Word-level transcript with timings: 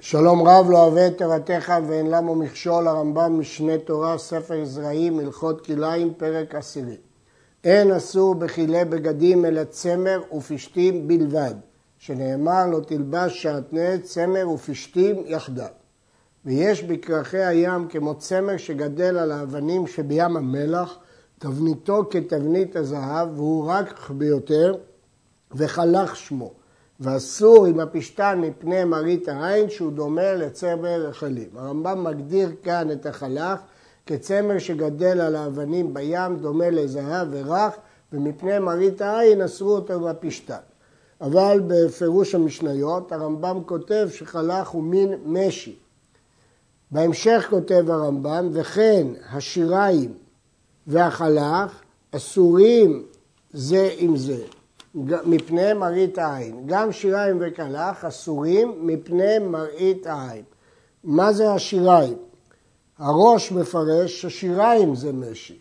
שלום 0.00 0.48
רב 0.48 0.70
לא 0.70 0.78
אוהב 0.78 0.96
את 0.96 1.18
תורתך 1.18 1.72
ואין 1.88 2.10
למו 2.10 2.34
מכשול 2.34 2.88
הרמב"ם 2.88 3.40
משנה 3.40 3.78
תורה 3.78 4.18
ספר 4.18 4.64
זרעים 4.64 5.18
הלכות 5.18 5.66
כליים 5.66 6.14
פרק 6.14 6.54
עשירי. 6.54 6.96
אין 7.64 7.90
אסור 7.90 8.34
בכילי 8.34 8.84
בגדים 8.84 9.44
אלא 9.44 9.64
צמר 9.64 10.20
ופשתים 10.32 11.08
בלבד, 11.08 11.54
שנאמר 11.98 12.66
לא 12.66 12.80
תלבש 12.80 13.42
שעטנז 13.42 14.00
צמר 14.02 14.50
ופשתים 14.50 15.22
יחדיו. 15.26 15.66
ויש 16.44 16.82
בכרכי 16.82 17.44
הים 17.44 17.88
כמו 17.88 18.14
צמר 18.14 18.56
שגדל 18.56 19.18
על 19.18 19.32
האבנים 19.32 19.86
שבים 19.86 20.36
המלח, 20.36 20.98
תבניתו 21.38 22.02
כתבנית 22.10 22.76
הזהב 22.76 23.28
והוא 23.38 23.66
רק 23.68 24.10
ביותר 24.10 24.74
וחלך 25.52 26.16
שמו. 26.16 26.65
ואסור 27.00 27.66
עם 27.66 27.80
הפשתן 27.80 28.40
מפני 28.42 28.84
מראית 28.84 29.28
העין 29.28 29.70
שהוא 29.70 29.92
דומה 29.92 30.34
לצמר 30.34 31.06
רחלים. 31.08 31.48
הרמב"ם 31.56 32.04
מגדיר 32.04 32.50
כאן 32.62 32.90
את 32.92 33.06
החלך 33.06 33.60
כצמר 34.06 34.58
שגדל 34.58 35.20
על 35.20 35.36
האבנים 35.36 35.94
בים, 35.94 36.36
דומה 36.36 36.70
לזהב 36.70 37.28
ורך, 37.30 37.74
ומפני 38.12 38.58
מראית 38.58 39.00
העין 39.00 39.42
אסרו 39.42 39.70
אותו 39.70 40.00
בפשתן. 40.00 40.56
אבל 41.20 41.60
בפירוש 41.66 42.34
המשניות 42.34 43.12
הרמב"ם 43.12 43.60
כותב 43.66 44.08
שחלך 44.12 44.68
הוא 44.68 44.82
מין 44.82 45.14
משי. 45.26 45.76
בהמשך 46.90 47.46
כותב 47.50 47.90
הרמב"ם, 47.90 48.48
וכן 48.52 49.06
השיריים 49.30 50.12
והחלך 50.86 51.82
אסורים 52.12 53.02
זה 53.52 53.90
עם 53.98 54.16
זה. 54.16 54.42
מפני 55.26 55.72
מראית 55.72 56.18
העין. 56.18 56.62
גם 56.66 56.92
שיריים 56.92 57.38
וכלך 57.40 58.04
אסורים 58.04 58.74
מפני 58.86 59.38
מראית 59.38 60.06
העין. 60.06 60.44
מה 61.04 61.32
זה 61.32 61.52
השיריים? 61.52 62.16
הראש 62.98 63.52
מפרש 63.52 64.22
ששיריים 64.22 64.94
זה 64.94 65.12
משי. 65.12 65.58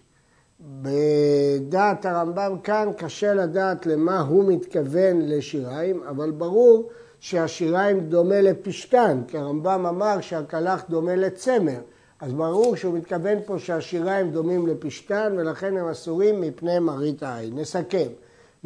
בדעת 0.59 2.05
הרמב"ם 2.05 2.55
כאן 2.63 2.89
קשה 2.97 3.33
לדעת 3.33 3.85
למה 3.85 4.19
הוא 4.19 4.43
מתכוון 4.53 5.21
לשיריים, 5.21 6.03
אבל 6.09 6.31
ברור 6.31 6.89
שהשיריים 7.19 7.99
דומה 7.99 8.41
לפשתן, 8.41 9.21
כי 9.27 9.37
הרמב"ם 9.37 9.85
אמר 9.85 10.21
שהקלח 10.21 10.83
דומה 10.89 11.15
לצמר, 11.15 11.79
אז 12.19 12.33
ברור 12.33 12.75
שהוא 12.75 12.93
מתכוון 12.93 13.37
פה 13.45 13.59
שהשיריים 13.59 14.31
דומים 14.31 14.67
לפשתן 14.67 15.35
ולכן 15.37 15.77
הם 15.77 15.87
אסורים 15.87 16.41
מפני 16.41 16.79
מראית 16.79 17.23
העין. 17.23 17.59
נסכם. 17.59 18.07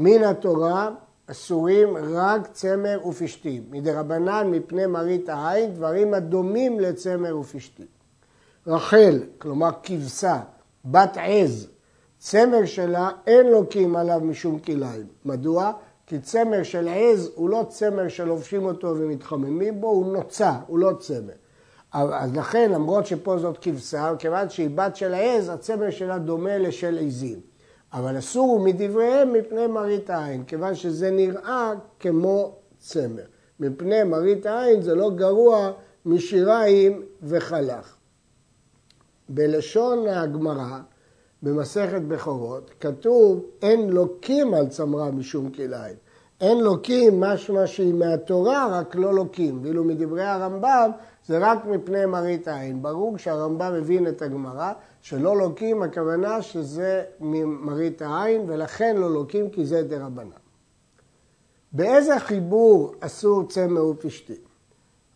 מן 0.01 0.23
התורה 0.23 0.89
אסורים 1.31 1.97
רק 1.97 2.47
צמר 2.51 3.07
ופשתים. 3.07 3.63
מדרבנן 3.69 4.47
מפני 4.51 4.85
מראית 4.85 5.29
העין 5.29 5.73
דברים 5.73 6.13
הדומים 6.13 6.79
לצמר 6.79 7.37
ופשתים. 7.37 7.85
רחל, 8.67 9.23
כלומר 9.37 9.69
כבשה, 9.83 10.39
בת 10.85 11.17
עז, 11.21 11.67
צמר 12.17 12.65
שלה 12.65 13.09
אין 13.27 13.47
לוקים 13.47 13.95
עליו 13.95 14.19
משום 14.19 14.59
כליים. 14.59 15.07
מדוע? 15.25 15.71
כי 16.07 16.19
צמר 16.19 16.63
של 16.63 16.87
עז 16.87 17.31
הוא 17.35 17.49
לא 17.49 17.65
צמר 17.69 18.07
שלובשים 18.07 18.65
אותו 18.65 18.87
ומתחממים 18.87 19.81
בו, 19.81 19.87
הוא 19.87 20.13
נוצה, 20.13 20.53
הוא 20.67 20.79
לא 20.79 20.91
צמר. 20.99 21.33
אז 21.93 22.35
לכן, 22.35 22.71
למרות 22.71 23.05
שפה 23.05 23.37
זאת 23.37 23.57
כבשה, 23.61 24.11
כיוון 24.19 24.49
שהיא 24.49 24.69
בת 24.75 24.95
של 24.95 25.13
העז, 25.13 25.49
הצמר 25.49 25.89
שלה 25.89 26.17
דומה 26.17 26.57
לשל 26.57 26.97
עזים. 27.01 27.48
אבל 27.93 28.17
אסור 28.17 28.59
מדבריהם 28.59 29.33
מפני 29.33 29.67
מראית 29.67 30.09
העין, 30.09 30.43
כיוון 30.43 30.75
שזה 30.75 31.11
נראה 31.11 31.73
כמו 31.99 32.55
צמר. 32.77 33.23
מפני 33.59 34.03
מראית 34.03 34.45
העין 34.45 34.81
זה 34.81 34.95
לא 34.95 35.09
גרוע 35.15 35.71
משיריים 36.05 37.01
וחלך. 37.23 37.95
בלשון 39.29 40.07
הגמרא, 40.07 40.79
במסכת 41.43 42.01
בכורות, 42.01 42.71
כתוב 42.79 43.45
אין 43.61 43.89
לוקים 43.89 44.53
על 44.53 44.67
צמרה 44.67 45.11
משום 45.11 45.49
כליים. 45.49 45.95
אין 46.41 46.59
לוקים 46.59 47.19
משמע 47.19 47.67
שהיא 47.67 47.93
מהתורה, 47.93 48.79
רק 48.79 48.95
לא 48.95 49.13
לוקים. 49.13 49.59
ואילו 49.63 49.83
מדברי 49.83 50.23
הרמב"ם 50.23 50.91
זה 51.25 51.37
רק 51.37 51.65
מפני 51.65 52.05
מראית 52.05 52.47
העין. 52.47 52.81
ברור 52.81 53.17
שהרמב"ם 53.17 53.73
הבין 53.73 54.07
את 54.07 54.21
הגמרא, 54.21 54.73
שלא 55.01 55.37
לוקים, 55.37 55.83
הכוונה 55.83 56.41
שזה 56.41 57.03
ממראית 57.19 58.01
העין, 58.01 58.43
ולכן 58.47 58.97
לא 58.97 59.13
לוקים 59.13 59.49
כי 59.49 59.65
זה 59.65 59.83
דרבנן. 59.83 60.29
באיזה 61.71 62.19
חיבור 62.19 62.93
אסור 62.99 63.47
צמר 63.47 63.85
ופשתים? 63.85 64.49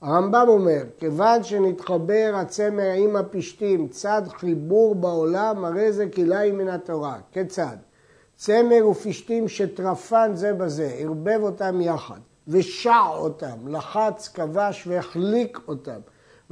הרמב"ם 0.01 0.45
אומר, 0.47 0.83
כיוון 0.97 1.43
שנתחבר 1.43 2.31
הצמר 2.35 2.91
עם 2.97 3.15
הפשתים 3.15 3.87
צד 3.87 4.21
חיבור 4.27 4.95
בעולם, 4.95 5.65
הרי 5.65 5.91
זה 5.91 6.07
כלאיים 6.09 6.57
מן 6.57 6.67
התורה. 6.67 7.17
כיצד? 7.31 7.77
צמר 8.35 8.87
ופשתים 8.87 9.47
שטרפן 9.47 10.31
זה 10.33 10.53
בזה, 10.53 10.91
ערבב 10.97 11.39
אותם 11.41 11.81
יחד, 11.81 12.19
ושע 12.47 13.07
אותם, 13.15 13.67
לחץ, 13.67 14.27
כבש 14.27 14.87
והחליק 14.87 15.59
אותם. 15.67 15.99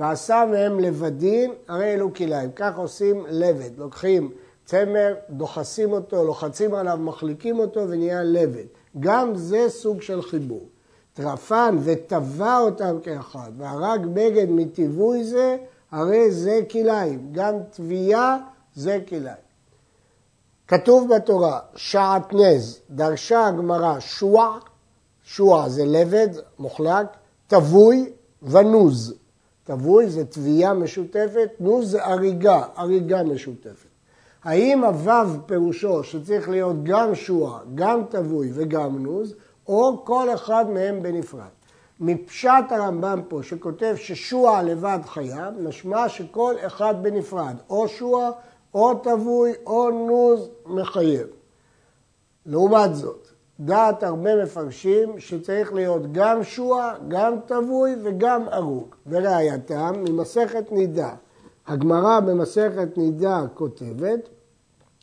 ועשה 0.01 0.43
מהם 0.51 0.79
לבדין, 0.79 1.51
הרי 1.67 1.93
אלו 1.93 2.13
כליים. 2.13 2.51
כך 2.55 2.77
עושים 2.77 3.25
לבד. 3.29 3.69
לוקחים 3.77 4.31
צמר, 4.65 5.13
דוחסים 5.29 5.91
אותו, 5.91 6.23
לוחצים 6.23 6.73
עליו, 6.73 6.97
מחליקים 6.97 7.59
אותו 7.59 7.89
ונהיה 7.89 8.23
לבד. 8.23 8.63
גם 8.99 9.35
זה 9.35 9.69
סוג 9.69 10.01
של 10.01 10.21
חיבור. 10.21 10.65
טרפן 11.13 11.77
וטבע 11.83 12.57
אותם 12.59 12.97
כאחד, 13.03 13.51
והרג 13.57 14.05
בגד 14.05 14.49
מטיווי 14.49 15.23
זה, 15.23 15.57
הרי 15.91 16.31
זה 16.31 16.59
כליים. 16.71 17.29
גם 17.31 17.55
טביעה 17.71 18.37
זה 18.75 18.99
כליים. 19.07 19.43
כתוב 20.67 21.15
בתורה, 21.15 21.59
שעטנז, 21.75 22.81
דרשה 22.89 23.45
הגמרא 23.47 23.99
שוע, 23.99 24.57
שוע 25.23 25.69
זה 25.69 25.85
לבד, 25.85 26.29
מוחלק, 26.59 27.07
טבוי 27.47 28.09
ונוז. 28.43 29.20
טבוי 29.71 30.09
זה 30.09 30.25
תביעה 30.25 30.73
משותפת, 30.73 31.49
נוז 31.59 31.91
זה 31.91 32.05
הריגה, 32.05 32.63
הריגה 32.75 33.23
משותפת. 33.23 33.87
האם 34.43 34.83
הוו 34.83 35.39
פירושו 35.45 36.03
שצריך 36.03 36.49
להיות 36.49 36.75
גם 36.83 37.15
שועה, 37.15 37.59
גם 37.75 38.03
טבוי 38.09 38.51
וגם 38.53 39.03
נוז, 39.03 39.35
או 39.67 40.05
כל 40.05 40.33
אחד 40.33 40.65
מהם 40.69 41.03
בנפרד. 41.03 41.49
מפשט 41.99 42.63
הרמב"ם 42.69 43.21
פה, 43.27 43.43
שכותב 43.43 43.95
ששועה 43.97 44.63
לבד 44.63 44.99
חייב, 45.05 45.53
משמע 45.59 46.09
שכל 46.09 46.55
אחד 46.67 46.95
בנפרד, 47.01 47.55
או 47.69 47.87
שועה, 47.87 48.31
או 48.73 48.95
טבוי, 48.95 49.51
או 49.65 49.89
נוז 49.91 50.49
מחייב. 50.65 51.27
לעומת 52.45 52.95
זאת, 52.95 53.20
דעת 53.65 54.03
הרבה 54.03 54.43
מפרשים 54.43 55.19
שצריך 55.19 55.73
להיות 55.73 56.01
גם 56.11 56.43
שועה, 56.43 56.93
גם 57.07 57.33
טבוי 57.45 57.95
וגם 58.03 58.41
הרוג. 58.51 58.95
וראייתם 59.07 59.93
ממסכת 59.97 60.71
נידה. 60.71 61.09
הגמרא 61.67 62.19
במסכת 62.19 62.97
נידה 62.97 63.41
כותבת 63.53 64.29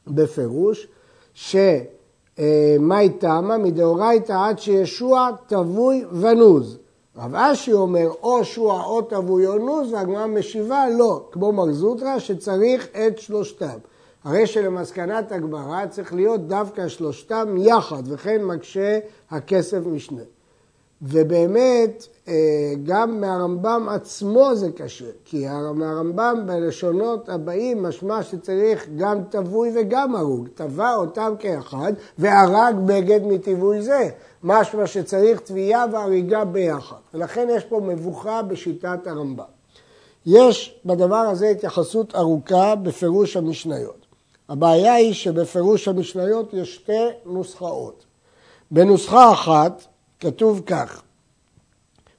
בפירוש 0.07 0.89
שמאי 1.35 3.09
תמה 3.19 3.59
מדאורייתא 3.59 4.33
עד 4.33 4.59
שישוע 4.59 5.31
טבוי 5.47 6.05
ונוז. 6.13 6.79
רב 7.17 7.35
אשי 7.35 7.73
אומר 7.73 8.09
או 8.23 8.45
שועה 8.45 8.85
או 8.85 9.03
טבוי 9.03 9.47
או 9.47 9.59
נוז 9.59 9.93
והגמרא 9.93 10.27
משיבה 10.27 10.85
לא, 10.99 11.29
כמו 11.33 11.53
מר 11.53 11.73
זוטרא 11.73 12.19
שצריך 12.19 12.89
את 13.07 13.19
שלושתם. 13.19 13.79
הרי 14.29 14.47
שלמסקנת 14.47 15.33
הגמרא 15.33 15.87
צריך 15.87 16.15
להיות 16.15 16.49
דווקא 16.49 16.89
שלושתם 16.89 17.55
יחד, 17.59 18.03
וכן 18.07 18.45
מקשה 18.45 18.99
הכסף 19.31 19.79
משנה. 19.87 20.23
ובאמת, 21.03 22.07
אה, 22.29 22.35
גם 22.85 23.21
מהרמב"ם 23.21 23.87
עצמו 23.91 24.55
זה 24.55 24.71
קשה, 24.73 25.05
כי 25.25 25.47
מהרמב"ם 25.75 26.43
בלשונות 26.47 27.29
הבאים 27.29 27.83
משמע 27.83 28.23
שצריך 28.23 28.89
גם 28.97 29.25
טבוי 29.31 29.71
וגם 29.75 30.17
הרוג. 30.17 30.49
טבע 30.55 30.95
אותם 30.95 31.35
כאחד 31.39 31.93
והרג 32.19 32.75
בגד 32.87 33.21
מטבעוי 33.25 33.83
זה. 33.83 34.09
משמע 34.43 34.87
שצריך 34.87 35.41
תביעה 35.41 35.85
והריגה 35.93 36.45
ביחד. 36.45 36.97
ולכן 37.15 37.49
יש 37.51 37.65
פה 37.65 37.81
מבוכה 37.81 38.43
בשיטת 38.43 39.07
הרמב"ם. 39.07 39.45
יש 40.27 40.81
בדבר 40.85 41.17
הזה 41.17 41.49
התייחסות 41.49 42.15
ארוכה 42.15 42.75
בפירוש 42.75 43.37
המשניות. 43.37 44.08
הבעיה 44.49 44.95
היא 44.95 45.15
שבפירוש 45.15 45.89
המשניות 45.89 46.55
יש 46.55 46.75
שתי 46.75 47.07
נוסחאות. 47.27 48.05
בנוסחה 48.71 49.33
אחת 49.33 49.85
כתוב 50.21 50.63
כך: 50.67 51.03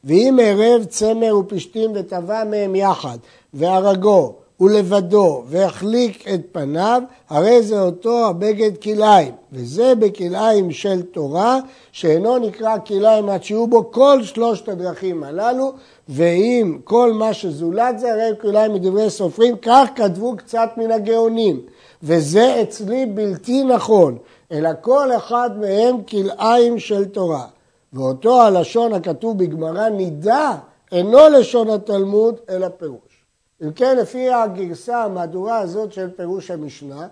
ואם 0.03 0.39
ערב 0.43 0.83
צמר 0.83 1.37
ופשתים 1.37 1.91
וטבע 1.95 2.43
מהם 2.43 2.75
יחד, 2.75 3.17
והרגו 3.53 4.35
ולבדו 4.59 5.43
והחליק 5.47 6.27
את 6.27 6.41
פניו, 6.51 7.01
הרי 7.29 7.63
זה 7.63 7.81
אותו 7.81 8.27
הבגד 8.27 8.77
כלאיים, 8.77 9.33
וזה 9.51 9.95
בכלאיים 9.95 10.71
של 10.71 11.01
תורה, 11.01 11.59
שאינו 11.91 12.37
נקרא 12.37 12.77
כלאיים 12.87 13.29
עד 13.29 13.43
שיהיו 13.43 13.67
בו 13.67 13.91
כל 13.91 14.23
שלושת 14.23 14.69
הדרכים 14.69 15.23
הללו, 15.23 15.73
ואם 16.09 16.77
כל 16.83 17.13
מה 17.13 17.33
שזולת 17.33 17.99
זה, 17.99 18.11
הרי 18.11 18.31
כלאיים 18.41 18.73
מדברי 18.73 19.09
סופרים, 19.09 19.55
כך 19.61 19.89
כתבו 19.95 20.35
קצת 20.37 20.69
מן 20.77 20.91
הגאונים. 20.91 21.61
וזה 22.03 22.61
אצלי 22.61 23.05
בלתי 23.05 23.63
נכון, 23.63 24.17
אלא 24.51 24.69
כל 24.81 25.11
אחד 25.17 25.49
מהם 25.59 26.03
כלאיים 26.03 26.79
של 26.79 27.05
תורה. 27.05 27.45
ואותו 27.93 28.41
הלשון 28.41 28.93
הכתוב 28.93 29.37
בגמרא 29.37 29.89
נידה 29.89 30.57
אינו 30.91 31.29
לשון 31.29 31.69
התלמוד, 31.69 32.35
אלא 32.49 32.67
פירוש. 32.77 33.25
אם 33.61 33.71
כן, 33.71 33.97
לפי 33.97 34.29
הגרסה, 34.29 35.03
המהדורה 35.03 35.57
הזאת 35.57 35.93
של 35.93 36.09
פירוש 36.15 36.51
המשנה, 36.51 37.07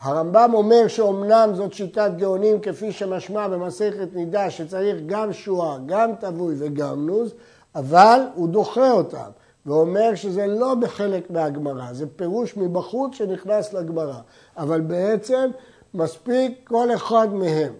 הרמב"ם 0.00 0.50
אומר 0.54 0.88
שאומנם 0.88 1.50
זאת 1.54 1.72
שיטת 1.72 2.10
גאונים 2.16 2.60
כפי 2.60 2.92
שמשמע 2.92 3.48
במסכת 3.48 4.08
נידה 4.14 4.50
שצריך 4.50 4.96
גם 5.06 5.32
שועה, 5.32 5.78
גם 5.86 6.10
תבוי 6.20 6.54
וגם 6.58 7.06
נוז, 7.06 7.34
אבל 7.74 8.20
הוא 8.34 8.48
דוחה 8.48 8.90
אותם 8.90 9.30
ואומר 9.66 10.14
שזה 10.14 10.46
לא 10.46 10.74
בחלק 10.74 11.30
מהגמרא, 11.30 11.92
זה 11.92 12.06
פירוש 12.16 12.56
מבחוץ 12.56 13.14
שנכנס 13.14 13.72
לגמרא, 13.72 14.18
אבל 14.56 14.80
בעצם 14.80 15.50
מספיק 15.94 16.52
כל 16.64 16.94
אחד 16.94 17.34
מהם. 17.34 17.72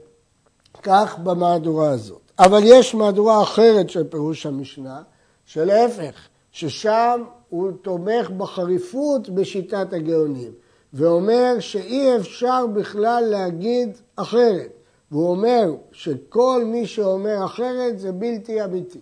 כך 0.82 1.18
במהדורה 1.18 1.90
הזאת. 1.90 2.32
אבל 2.38 2.60
יש 2.64 2.94
מהדורה 2.94 3.42
אחרת 3.42 3.90
של 3.90 4.04
פירוש 4.08 4.46
המשנה, 4.46 5.02
שלהפך, 5.44 6.28
ששם 6.52 7.22
הוא 7.48 7.72
תומך 7.82 8.30
בחריפות 8.30 9.28
בשיטת 9.28 9.92
הגאונים, 9.92 10.52
ואומר 10.92 11.56
שאי 11.60 12.16
אפשר 12.16 12.66
בכלל 12.66 13.24
להגיד 13.30 13.88
אחרת. 14.16 14.70
והוא 15.10 15.30
אומר 15.30 15.74
שכל 15.92 16.62
מי 16.66 16.86
שאומר 16.86 17.44
אחרת 17.44 17.98
זה 17.98 18.12
בלתי 18.12 18.64
אמיתי. 18.64 19.00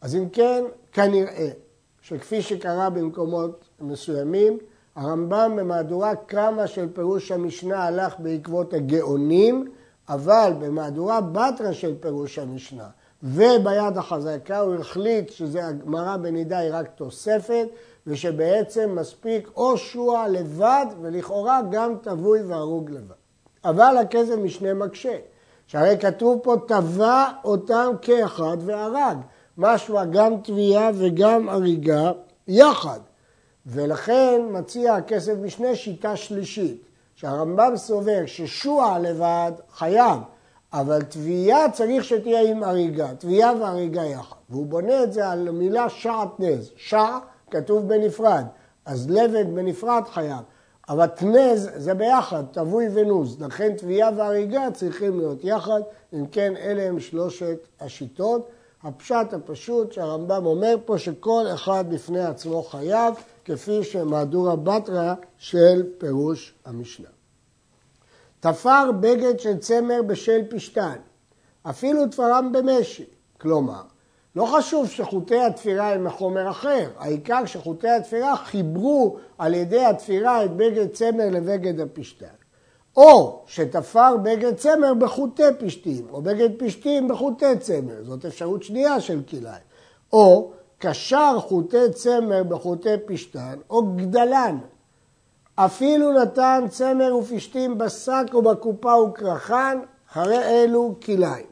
אז 0.00 0.16
אם 0.16 0.28
כן, 0.28 0.64
כנראה 0.92 1.48
שכפי 2.08 2.42
שקרה 2.42 2.90
במקומות 2.90 3.68
מסוימים, 3.80 4.58
הרמב"ם 4.96 5.52
במהדורה 5.56 6.14
קרמה 6.14 6.66
של 6.66 6.88
פירוש 6.92 7.32
המשנה 7.32 7.84
הלך 7.84 8.14
בעקבות 8.18 8.74
הגאונים, 8.74 9.70
אבל 10.08 10.52
במהדורה 10.60 11.20
בתרא 11.20 11.72
של 11.72 11.94
פירוש 12.00 12.38
המשנה 12.38 12.88
וביד 13.22 13.96
החזקה 13.96 14.58
הוא 14.58 14.74
החליט 14.74 15.30
שהגמרא 15.30 16.16
בנידה 16.16 16.58
היא 16.58 16.70
רק 16.72 16.88
תוספת 16.94 17.66
ושבעצם 18.06 18.94
מספיק 18.94 19.50
או 19.56 19.76
שוע 19.76 20.28
לבד 20.28 20.86
ולכאורה 21.00 21.60
גם 21.70 21.94
תבוי 22.02 22.42
והרוג 22.42 22.90
לבד. 22.90 23.14
אבל 23.64 23.96
הכסף 23.96 24.34
משנה 24.42 24.74
מקשה, 24.74 25.16
שהרי 25.66 25.98
כתוב 26.00 26.40
פה 26.42 26.56
טבע 26.68 27.26
אותם 27.44 27.92
כאחד 28.02 28.56
והרג, 28.60 29.18
משמע 29.58 30.04
גם 30.04 30.40
תביעה 30.42 30.90
וגם 30.94 31.48
הריגה 31.48 32.12
יחד. 32.48 33.00
ולכן 33.66 34.40
מציע 34.50 34.94
הכסף 34.94 35.34
משנה 35.42 35.76
שיטה 35.76 36.16
שלישית, 36.16 36.82
שהרמב"ם 37.14 37.76
סובר 37.76 38.26
ששוע 38.26 38.98
לבד 38.98 39.52
חייב, 39.72 40.20
אבל 40.72 41.02
תביעה 41.02 41.70
צריך 41.70 42.04
שתהיה 42.04 42.50
עם 42.50 42.62
הריגה, 42.62 43.14
תביעה 43.14 43.52
והריגה 43.60 44.04
יחד. 44.04 44.36
והוא 44.50 44.66
בונה 44.66 45.02
את 45.02 45.12
זה 45.12 45.28
על 45.28 45.50
מילה 45.50 45.88
שעטנז. 45.88 46.72
שע 46.76 47.18
כתוב 47.50 47.88
בנפרד, 47.88 48.44
אז 48.84 49.10
לבד 49.10 49.54
בנפרד 49.54 50.02
חייב. 50.12 50.40
אבל 50.88 51.06
תנז 51.06 51.70
זה 51.76 51.94
ביחד, 51.94 52.44
תבוי 52.52 52.88
ונוז. 52.94 53.42
לכן 53.42 53.76
תביעה 53.76 54.10
והריגה 54.16 54.70
צריכים 54.74 55.18
להיות 55.18 55.44
יחד. 55.44 55.80
אם 56.12 56.26
כן, 56.26 56.56
אלה 56.56 56.82
הם 56.82 57.00
שלושת 57.00 57.58
השיטות. 57.80 58.48
הפשט 58.82 59.32
הפשוט 59.32 59.92
שהרמב"ם 59.92 60.46
אומר 60.46 60.74
פה 60.84 60.98
שכל 60.98 61.44
אחד 61.54 61.84
בפני 61.88 62.24
עצמו 62.24 62.62
חייב, 62.62 63.14
כפי 63.44 63.84
שמהדורה 63.84 64.56
בתרא 64.56 65.14
של 65.38 65.82
פירוש 65.98 66.54
המשנה. 66.64 67.08
תפר 68.40 68.90
בגד 69.00 69.40
של 69.40 69.58
צמר 69.58 70.02
בשל 70.06 70.40
פשתן, 70.50 70.96
אפילו 71.62 72.06
תפרם 72.06 72.52
במשי. 72.52 73.04
כלומר, 73.40 73.82
לא 74.36 74.46
חשוב 74.58 74.88
שחוטי 74.88 75.40
התפירה 75.40 75.94
הם 75.94 76.04
מחומר 76.04 76.50
אחר, 76.50 76.90
העיקר 76.98 77.46
שחוטי 77.46 77.88
התפירה 77.88 78.36
חיברו 78.36 79.16
על 79.38 79.54
ידי 79.54 79.84
התפירה 79.84 80.44
את 80.44 80.56
בגד 80.56 80.90
צמר 80.92 81.30
לבגד 81.30 81.80
הפשתן. 81.80 82.37
או 82.98 83.42
שתפר 83.46 84.16
בגד 84.16 84.56
צמר 84.56 84.94
בחוטי 84.94 85.42
פשתים, 85.58 86.06
או 86.10 86.22
בגד 86.22 86.48
פשתים 86.58 87.08
בחוטי 87.08 87.58
צמר, 87.58 88.02
זאת 88.02 88.24
אפשרות 88.24 88.62
שנייה 88.62 89.00
של 89.00 89.20
כלאיים. 89.30 89.62
או 90.12 90.52
קשר 90.78 91.38
חוטי 91.40 91.92
צמר 91.94 92.42
בחוטי 92.42 92.94
פשתן, 93.06 93.58
או 93.70 93.82
גדלן. 93.96 94.58
אפילו 95.54 96.12
נתן 96.12 96.64
צמר 96.70 97.16
ופשתים 97.16 97.78
בשק 97.78 98.24
או 98.34 98.42
בקופה 98.42 98.94
וכרחן, 98.94 99.78
הרי 100.12 100.38
אלו 100.38 100.94
כלאיים. 101.04 101.46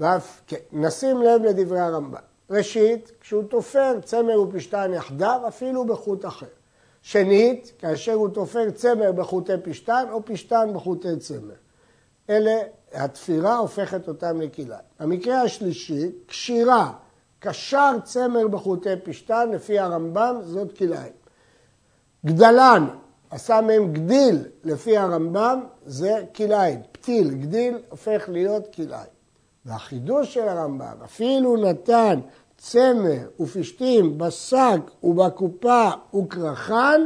ואף, 0.00 0.40
כן, 0.46 0.56
נשים 0.72 1.22
לב 1.22 1.42
לדברי 1.42 1.80
הרמב"ן. 1.80 2.18
ראשית, 2.50 3.12
כשהוא 3.20 3.42
תופר 3.42 4.00
צמר 4.04 4.40
ופשתן 4.40 4.90
יחדיו, 4.94 5.40
אפילו 5.48 5.84
בחוט 5.84 6.24
אחר. 6.24 6.46
שנית, 7.04 7.72
כאשר 7.78 8.12
הוא 8.12 8.28
תופר 8.28 8.70
צמר 8.70 9.12
בחוטי 9.12 9.52
פשתן 9.62 10.04
או 10.10 10.24
פשתן 10.24 10.68
בחוטי 10.74 11.16
צמר. 11.18 11.54
אלה, 12.30 12.52
התפירה 12.92 13.56
הופכת 13.56 14.08
אותם 14.08 14.40
לכלאיים. 14.40 14.84
המקרה 14.98 15.42
השלישי, 15.42 16.10
קשירה, 16.26 16.92
קשר 17.38 17.92
צמר 18.04 18.48
בחוטי 18.48 18.96
פשתן, 19.02 19.50
לפי 19.52 19.78
הרמב"ם 19.78 20.36
זאת 20.42 20.78
כלאיים. 20.78 21.12
גדלן, 22.26 22.86
עשה 23.30 23.60
מהם 23.60 23.92
גדיל, 23.92 24.44
לפי 24.64 24.96
הרמב"ם, 24.96 25.64
זה 25.86 26.24
כלאיים. 26.34 26.80
פתיל, 26.92 27.34
גדיל, 27.34 27.78
הופך 27.90 28.28
להיות 28.28 28.74
כלאיים. 28.74 29.14
והחידוש 29.64 30.34
של 30.34 30.48
הרמב"ם, 30.48 30.96
אפילו 31.04 31.56
נתן 31.56 32.20
צמר 32.70 33.28
ופשתים 33.40 34.18
בשק 34.18 34.80
ובקופה 35.02 35.90
וכרחן, 36.14 37.00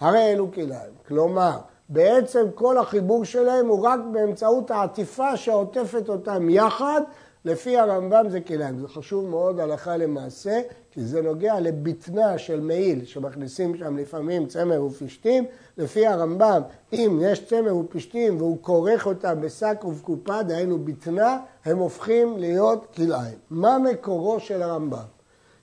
הרי 0.00 0.32
אלו 0.32 0.52
כלאיים. 0.52 0.92
כלומר, 1.08 1.58
בעצם 1.88 2.46
כל 2.54 2.78
החיבור 2.78 3.24
שלהם 3.24 3.66
הוא 3.66 3.86
רק 3.86 4.00
באמצעות 4.12 4.70
העטיפה 4.70 5.36
שעוטפת 5.36 6.08
אותם 6.08 6.50
יחד, 6.50 7.00
לפי 7.44 7.78
הרמב"ם 7.78 8.28
זה 8.28 8.40
כלאיים. 8.40 8.78
זה 8.78 8.88
חשוב 8.88 9.28
מאוד 9.28 9.60
הלכה 9.60 9.96
למעשה, 9.96 10.60
כי 10.90 11.04
זה 11.04 11.22
נוגע 11.22 11.60
לבטנה 11.60 12.38
של 12.38 12.60
מעיל, 12.60 13.04
שמכניסים 13.04 13.76
שם 13.76 13.96
לפעמים 13.96 14.46
צמר 14.46 14.84
ופשתים. 14.84 15.44
לפי 15.78 16.06
הרמב"ם, 16.06 16.62
אם 16.92 17.18
יש 17.22 17.44
צמר 17.46 17.76
ופשתים 17.76 18.36
והוא 18.36 18.58
כורך 18.60 19.06
אותם 19.06 19.40
בשק 19.40 19.84
ובקופה, 19.84 20.42
דהיינו 20.42 20.78
בטנה, 20.78 21.38
הם 21.64 21.78
הופכים 21.78 22.38
להיות 22.38 22.86
כלאיים. 22.96 23.38
מה 23.50 23.78
מקורו 23.78 24.40
של 24.40 24.62
הרמב"ם? 24.62 25.06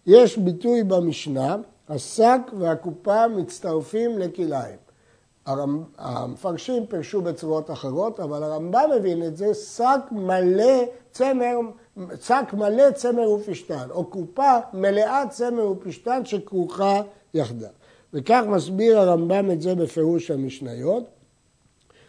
יש 0.05 0.37
ביטוי 0.37 0.83
במשנה, 0.83 1.57
השק 1.89 2.39
והקופה 2.59 3.27
מצטרפים 3.27 4.19
לכלאיים. 4.19 4.90
המפרשים 5.45 6.85
פירשו 6.85 7.21
בצורות 7.21 7.71
אחרות, 7.71 8.19
אבל 8.19 8.43
הרמב"ם 8.43 8.89
מבין 8.99 9.23
את 9.23 9.37
זה, 9.37 9.53
שק 9.53 10.01
מלא 10.11 10.83
צמר, 11.11 11.57
שק 12.21 12.53
מלא 12.53 12.91
צמר 12.91 13.29
ופשתן, 13.31 13.87
או 13.89 14.05
קופה 14.05 14.57
מלאה 14.73 15.23
צמר 15.29 15.71
ופשתן 15.71 16.21
שכרוכה 16.25 17.01
יחדיו. 17.33 17.69
וכך 18.13 18.41
מסביר 18.47 18.99
הרמב"ם 18.99 19.51
את 19.51 19.61
זה 19.61 19.75
בפירוש 19.75 20.31
המשניות, 20.31 21.03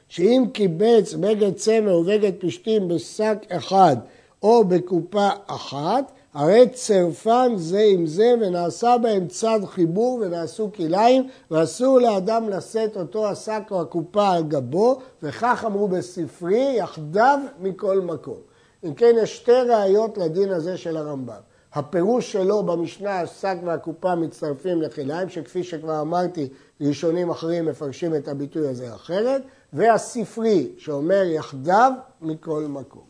שאם 0.09 0.45
קיבץ 0.53 1.15
בגד 1.15 1.55
צמר 1.55 1.99
ובגד 1.99 2.33
פשתים 2.39 2.89
בשק 2.89 3.39
אחד 3.49 3.97
או 4.43 4.65
בקופה 4.65 5.29
אחת, 5.47 6.13
הרי 6.35 6.69
צרפן 6.69 7.53
זה 7.57 7.83
עם 7.93 8.07
זה 8.07 8.35
ונעשה 8.41 8.99
בהם 8.99 9.29
צד 9.29 9.61
חיבור 9.67 10.19
ונעשו 10.23 10.71
כליים 10.75 11.29
ואסור 11.51 11.99
לאדם 11.99 12.49
לשאת 12.49 12.97
אותו 12.97 13.29
השק 13.29 13.63
או 13.71 13.81
הקופה 13.81 14.29
על 14.29 14.43
גבו 14.43 14.99
וכך 15.23 15.65
אמרו 15.67 15.89
בספרי 15.89 16.75
יחדיו 16.77 17.39
מכל 17.61 18.01
מקום. 18.01 18.39
אם 18.85 18.95
כן 18.95 19.15
יש 19.23 19.37
שתי 19.37 19.53
ראיות 19.53 20.19
לדין 20.19 20.51
הזה 20.51 20.77
של 20.77 20.97
הרמב"ם. 20.97 21.41
הפירוש 21.75 22.33
שלו 22.33 22.63
במשנה 22.63 23.21
השק 23.21 23.57
והקופה 23.65 24.15
מצטרפים 24.15 24.83
לכליים 24.83 25.29
שכפי 25.29 25.63
שכבר 25.65 26.01
אמרתי 26.01 26.49
ראשונים 26.81 27.31
אחרים 27.31 27.67
מפרשים 27.67 28.15
את 28.15 28.29
הביטוי 28.29 28.69
הזה 28.69 28.95
אחרת 28.95 29.43
והספרי 29.73 30.69
שאומר 30.79 31.23
יחדיו 31.25 31.93
מכל 32.21 32.65
מקום. 32.69 33.05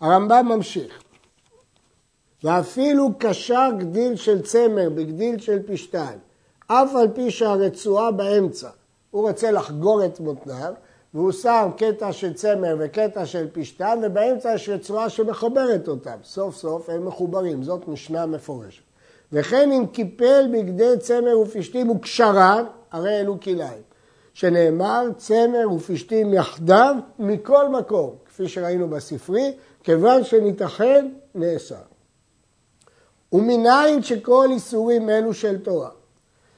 הרמב"ם 0.00 0.46
ממשיך 0.48 1.02
ואפילו 2.44 3.10
קשר 3.18 3.68
גדיל 3.78 4.16
של 4.16 4.42
צמר 4.42 4.88
בגדיל 4.88 5.38
של 5.38 5.58
פשתן, 5.66 6.16
אף 6.66 6.94
על 6.94 7.08
פי 7.14 7.30
שהרצועה 7.30 8.10
באמצע, 8.10 8.68
הוא 9.10 9.28
רוצה 9.28 9.50
לחגור 9.50 10.04
את 10.04 10.20
מותניו, 10.20 10.72
והוא 11.14 11.32
שם 11.32 11.70
קטע 11.76 12.12
של 12.12 12.32
צמר 12.32 12.76
וקטע 12.78 13.26
של 13.26 13.46
פשתן, 13.52 14.00
ובאמצע 14.02 14.54
יש 14.54 14.68
רצועה 14.68 15.08
שמחברת 15.08 15.88
אותם. 15.88 16.16
סוף 16.24 16.56
סוף 16.56 16.88
הם 16.88 17.06
מחוברים, 17.06 17.62
זאת 17.62 17.88
משנה 17.88 18.26
מפורשת. 18.26 18.82
וכן 19.32 19.72
אם 19.72 19.86
קיפל 19.86 20.46
בגדי 20.52 20.98
צמר 20.98 21.38
ופשתים 21.38 21.90
וקשרן, 21.90 22.64
הרי 22.92 23.20
אלו 23.20 23.40
כלאיים. 23.40 23.82
שנאמר 24.34 25.08
צמר 25.16 25.72
ופשתים 25.72 26.34
יחדיו 26.34 26.94
מכל 27.18 27.68
מקום, 27.68 28.14
כפי 28.26 28.48
שראינו 28.48 28.88
בספרי, 28.88 29.52
כיוון 29.82 30.24
שניתכן 30.24 31.08
נאסר. 31.34 31.91
ומנין 33.32 34.02
שכל 34.02 34.48
איסורים 34.50 35.10
אלו 35.10 35.34
של 35.34 35.58
תורה, 35.58 35.90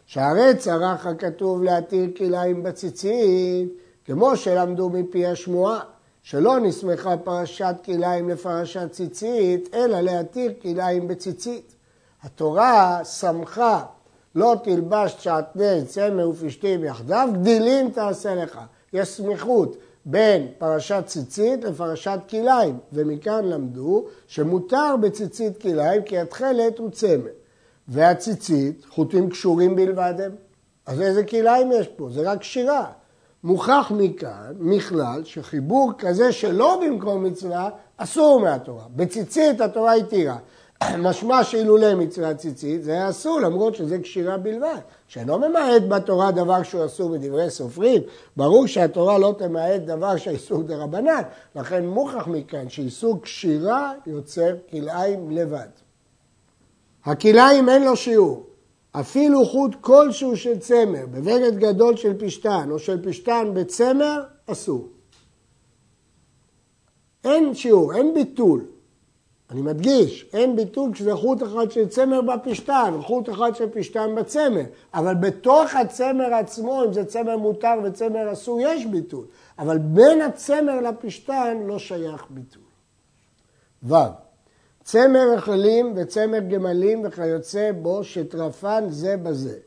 שהרי 0.07 0.57
צרך 0.57 1.07
הכתוב 1.07 1.63
להתיר 1.63 2.11
כלאיים 2.17 2.63
בציצית, 2.63 3.69
כמו 4.05 4.37
שלמדו 4.37 4.89
מפי 4.89 5.27
השמועה, 5.27 5.81
שלא 6.23 6.61
נסמכה 6.61 7.17
פרשת 7.17 7.75
כלאיים 7.85 8.29
לפרשת 8.29 8.93
ציצית, 8.93 9.75
אלא 9.75 10.01
להתיר 10.01 10.53
כלאיים 10.63 11.09
בציצית. 11.09 11.75
התורה 12.23 13.01
סמכה 13.05 13.85
לא 14.35 14.57
תלבש 14.65 15.17
שעטנז, 15.19 15.85
צמר 15.87 16.29
ופשתים 16.29 16.85
יחדיו, 16.85 17.29
גדילים 17.33 17.91
תעשה 17.91 18.35
לך. 18.35 18.61
יש 18.93 19.09
סמיכות 19.09 19.77
בין 20.07 20.47
פרשת 20.59 21.03
ציצית 21.07 21.65
לפרשת 21.65 22.19
כלאיים, 22.31 22.79
ומכאן 22.93 23.45
למדו 23.45 24.05
שמותר 24.27 24.97
בציצית 25.01 25.63
כלאיים 25.63 26.03
כי 26.03 26.19
התכלת 26.19 26.79
הוא 26.79 26.91
צמר. 26.91 27.31
והציצית, 27.89 28.85
חוטים 28.89 29.31
קשורים 29.31 29.77
בלבד 29.77 30.15
הם. 30.25 30.33
אז 30.87 31.01
איזה 31.01 31.25
כלאיים 31.25 31.73
יש 31.73 31.89
פה? 31.89 32.09
זה 32.11 32.31
רק 32.31 32.43
שירה. 32.43 32.87
מוכח 33.45 33.93
מכאן, 33.95 34.53
מכלל, 34.59 35.25
שחיבור 35.25 35.93
כזה 35.99 36.33
שלא 36.33 36.81
במקום 36.87 37.25
מצווה, 37.25 37.71
אסור 37.97 38.41
מהתורה. 38.41 38.85
בציצית 38.97 39.61
התורה 39.61 39.95
התירה. 39.95 40.37
משמע 40.99 41.45
שאילולא 41.45 41.95
מצוות 41.95 42.37
ציצית, 42.37 42.85
זה 42.85 42.93
היה 42.93 43.11
אסור, 43.11 43.41
למרות 43.41 43.75
שזה 43.75 43.99
קשירה 43.99 44.37
בלבד. 44.37 44.79
שאינו 45.09 45.39
ממעט 45.39 45.83
בתורה 45.89 46.33
דבר 46.33 46.63
שהוא 46.63 46.85
אסור 46.85 47.11
בדברי 47.11 47.51
סופרים, 47.51 48.03
ברור 48.37 48.67
שהתורה 48.67 49.19
לא 49.19 49.35
תמעט 49.39 49.81
דבר 49.81 50.17
שהאיסור 50.17 50.63
דה 50.63 50.77
רבנן, 50.77 51.23
לכן 51.57 51.87
מוכח 51.87 52.27
מכאן 52.27 52.69
שאיסור 52.69 53.23
קשירה 53.23 53.93
יוצר 54.07 54.55
כלאיים 54.71 55.31
לבד. 55.31 55.69
הכלאיים 57.05 57.69
אין 57.69 57.85
לו 57.85 57.97
שיעור, 57.97 58.47
אפילו 58.93 59.45
חוט 59.47 59.75
כלשהו 59.81 60.37
של 60.37 60.59
צמר, 60.59 61.07
בבגד 61.11 61.59
גדול 61.59 61.97
של 61.97 62.27
פשתן 62.27 62.69
או 62.71 62.79
של 62.79 63.09
פשתן 63.09 63.51
בצמר, 63.55 64.23
אסור. 64.47 64.89
אין 67.25 67.55
שיעור, 67.55 67.95
אין 67.95 68.15
ביטול. 68.15 68.65
אני 69.55 69.63
מדגיש, 69.63 70.27
אין 70.33 70.57
ביטול 70.57 70.93
כשזה 70.93 71.15
חוט 71.15 71.43
אחד 71.43 71.71
של 71.71 71.89
צמר 71.89 72.21
בפשתן, 72.21 72.95
חוט 73.03 73.29
אחד 73.31 73.57
של 73.57 73.69
פשתן 73.71 74.15
בצמר, 74.17 74.63
אבל 74.95 75.15
בתוך 75.15 75.75
הצמר 75.75 76.35
עצמו, 76.35 76.85
אם 76.85 76.93
זה 76.93 77.05
צמר 77.05 77.37
מותר 77.37 77.75
וצמר 77.85 78.33
אסור, 78.33 78.61
יש 78.61 78.87
ביטול, 78.87 79.25
אבל 79.59 79.79
בין 79.79 80.21
הצמר 80.21 80.81
לפשתן 80.81 81.57
לא 81.67 81.79
שייך 81.79 82.27
ביטול. 82.31 82.63
ו. 83.83 83.95
צמר 84.85 85.33
רחלים 85.35 85.93
וצמר 85.97 86.39
גמלים 86.39 87.03
וכיוצא 87.05 87.71
בו 87.83 88.05
שטרפן 88.05 88.85
זה 88.89 89.17
בזה, 89.17 89.59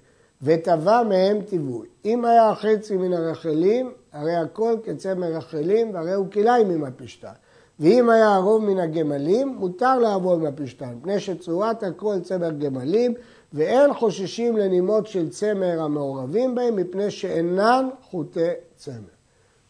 וטבע 0.41 1.03
מהם 1.03 1.41
טיווי. 1.41 1.87
אם 2.05 2.25
היה 2.25 2.55
חצי 2.55 2.97
מן 2.97 3.13
הרחלים, 3.13 3.91
הרי 4.11 4.35
הכל 4.35 4.75
כצמר 4.83 5.27
רחלים, 5.27 5.93
והרי 5.93 6.13
הוא 6.13 6.31
כלאיים 6.31 6.69
עם 6.69 6.83
הפשתן. 6.83 7.33
ואם 7.79 8.09
היה 8.09 8.35
הרוב 8.35 8.63
מן 8.63 8.79
הגמלים, 8.79 9.47
מותר 9.47 9.99
לעבוד 9.99 10.39
מהפשתן, 10.39 10.93
מפני 10.99 11.19
שצורת 11.19 11.83
הכל 11.83 12.19
צמר 12.23 12.51
גמלים, 12.51 13.13
ואין 13.53 13.93
חוששים 13.93 14.57
לנימות 14.57 15.07
של 15.07 15.29
צמר 15.29 15.81
המעורבים 15.81 16.55
בהם, 16.55 16.75
מפני 16.75 17.11
שאינן 17.11 17.89
חוטי 18.09 18.49
צמר. 18.75 18.95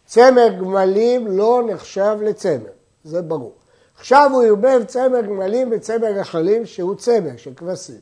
צמר 0.06 0.48
גמלים 0.60 1.28
לא 1.28 1.64
נחשב 1.68 2.18
לצמר, 2.22 2.72
זה 3.04 3.22
ברור. 3.22 3.54
עכשיו 3.98 4.30
הוא 4.34 4.44
ערבב 4.44 4.84
צמר 4.88 5.22
גמלים 5.22 5.70
וצמר 5.72 6.08
רחלים 6.08 6.66
שהוא 6.66 6.96
צמר 6.96 7.38
של 7.38 7.54
כבשים. 7.54 8.00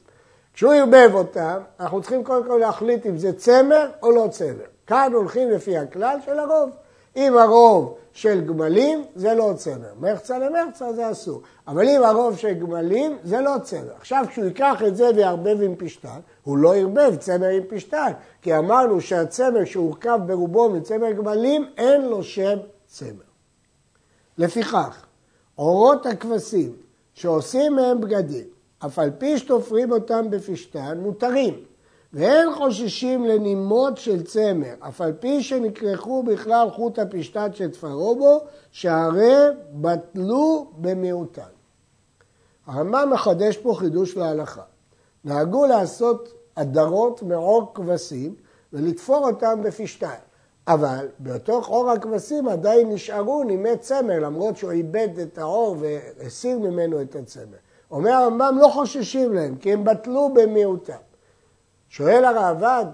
כשהוא 0.53 0.73
ערבב 0.73 1.09
אותם, 1.13 1.57
אנחנו 1.79 2.01
צריכים 2.01 2.23
קודם 2.23 2.47
כל 2.47 2.57
להחליט 2.61 3.05
אם 3.05 3.17
זה 3.17 3.33
צמר 3.33 3.89
או 4.03 4.11
לא 4.11 4.27
צמר. 4.31 4.65
כאן 4.87 5.11
הולכים 5.13 5.51
לפי 5.51 5.77
הכלל 5.77 6.17
של 6.25 6.39
הרוב. 6.39 6.69
אם 7.15 7.37
הרוב 7.37 7.97
של 8.13 8.41
גמלים, 8.41 9.05
זה 9.15 9.33
לא 9.33 9.53
צמר. 9.55 9.93
מרצה 9.99 10.39
למרצה 10.39 10.93
זה 10.93 11.11
אסור. 11.11 11.41
אבל 11.67 11.89
אם 11.89 12.03
הרוב 12.03 12.37
של 12.37 12.53
גמלים, 12.53 13.17
זה 13.23 13.41
לא 13.41 13.55
צמר. 13.63 13.95
עכשיו, 13.97 14.25
כשהוא 14.29 14.45
ייקח 14.45 14.81
את 14.87 14.95
זה 14.95 15.09
ויערבב 15.15 15.61
עם 15.61 15.75
פשטן, 15.75 16.19
הוא 16.43 16.57
לא 16.57 16.75
ערבב 16.75 17.15
צמר 17.15 17.47
עם 17.47 17.63
פשטן, 17.69 18.11
כי 18.41 18.57
אמרנו 18.57 19.01
שהצמר 19.01 19.65
שהורכב 19.65 20.19
ברובו 20.25 20.69
מצמר 20.69 21.11
גמלים, 21.11 21.69
אין 21.77 22.01
לו 22.01 22.23
שם 22.23 22.57
צמר. 22.87 23.09
לפיכך, 24.37 25.05
אורות 25.57 26.05
הכבשים 26.05 26.75
שעושים 27.13 27.75
מהם 27.75 28.01
בגדים, 28.01 28.47
אף 28.85 28.99
על 28.99 29.11
פי 29.17 29.37
שתופרים 29.37 29.91
אותם 29.91 30.29
בפשטן, 30.29 30.97
מותרים. 30.97 31.53
ואין 32.15 32.53
חוששים 32.55 33.25
לנימות 33.25 33.97
של 33.97 34.23
צמר, 34.23 34.73
אף 34.79 35.01
על 35.01 35.13
פי 35.13 35.43
שנכרכו 35.43 36.23
בכלל 36.23 36.69
חוט 36.69 36.99
הפשטן 36.99 37.53
שתפרו 37.53 38.15
בו, 38.15 38.39
שהרי 38.71 39.35
בטלו 39.73 40.67
במיעוטן. 40.77 41.41
הרמב"ם 42.67 43.09
מחדש 43.13 43.57
פה 43.57 43.75
חידוש 43.77 44.17
להלכה. 44.17 44.61
נהגו 45.25 45.65
לעשות 45.65 46.33
הדרות 46.57 47.23
מעור 47.23 47.71
כבשים 47.73 48.35
ולתפור 48.73 49.27
אותם 49.27 49.61
בפשטן. 49.63 50.15
אבל 50.67 51.07
בתוך 51.19 51.67
עור 51.67 51.91
הכבשים 51.91 52.47
עדיין 52.47 52.89
נשארו 52.89 53.43
נימי 53.43 53.77
צמר, 53.77 54.19
למרות 54.19 54.57
שהוא 54.57 54.71
איבד 54.71 55.19
את 55.19 55.37
העור 55.37 55.75
והסיר 55.79 56.59
ממנו 56.59 57.01
את 57.01 57.15
הצמר. 57.15 57.57
אומר 57.91 58.11
הרמב"ם 58.11 58.57
לא 58.61 58.67
חוששים 58.67 59.33
להם, 59.33 59.55
כי 59.55 59.73
הם 59.73 59.83
בטלו 59.83 60.33
במיעוטם. 60.33 60.93
שואל 61.89 62.25
הראב"ד, 62.25 62.85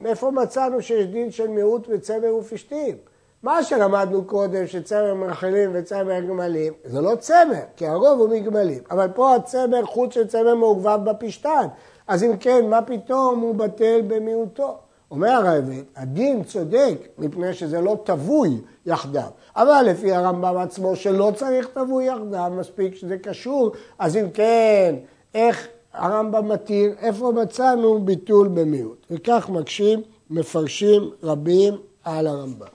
מאיפה 0.00 0.30
מצאנו 0.30 0.82
שיש 0.82 1.06
דין 1.06 1.30
של 1.30 1.48
מיעוט 1.48 1.88
בצמר 1.88 2.34
ופשתים? 2.34 2.96
מה 3.42 3.62
שלמדנו 3.62 4.24
קודם 4.24 4.66
שצמר 4.66 5.14
מרחלים 5.14 5.70
וצמר 5.74 6.20
גמלים, 6.20 6.72
זה 6.84 7.00
לא 7.00 7.14
צמר, 7.14 7.62
כי 7.76 7.86
הרוב 7.86 8.20
הוא 8.20 8.28
מגמלים. 8.28 8.82
אבל 8.90 9.08
פה 9.14 9.34
הצמר 9.34 9.84
חוץ 9.84 10.14
של 10.14 10.26
צמר 10.26 10.54
מעורבב 10.54 11.10
בפשתן. 11.10 11.66
אז 12.06 12.24
אם 12.24 12.36
כן, 12.36 12.66
מה 12.68 12.82
פתאום 12.82 13.40
הוא 13.40 13.54
בטל 13.54 14.00
במיעוטו? 14.06 14.78
אומר 15.10 15.28
הרעבד, 15.28 15.82
הדין 15.96 16.44
צודק 16.44 16.94
מפני 17.18 17.54
שזה 17.54 17.80
לא 17.80 17.96
טבוי 18.04 18.60
יחדיו. 18.86 19.28
אבל 19.56 19.82
לפי 19.86 20.12
הרמב"ם 20.12 20.56
עצמו 20.56 20.96
שלא 20.96 21.32
צריך 21.36 21.68
טבוי 21.74 22.04
יחדיו, 22.04 22.52
מספיק 22.58 22.94
שזה 22.94 23.18
קשור, 23.18 23.72
אז 23.98 24.16
אם 24.16 24.30
כן, 24.30 24.94
איך 25.34 25.68
הרמב"ם 25.92 26.48
מתיר, 26.48 26.94
איפה 26.98 27.32
מצאנו 27.32 28.04
ביטול 28.04 28.48
במיעוט. 28.48 29.06
וכך 29.10 29.48
מקשים 29.48 30.02
מפרשים 30.30 31.10
רבים 31.22 31.74
על 32.04 32.26
הרמב"ם. 32.26 32.66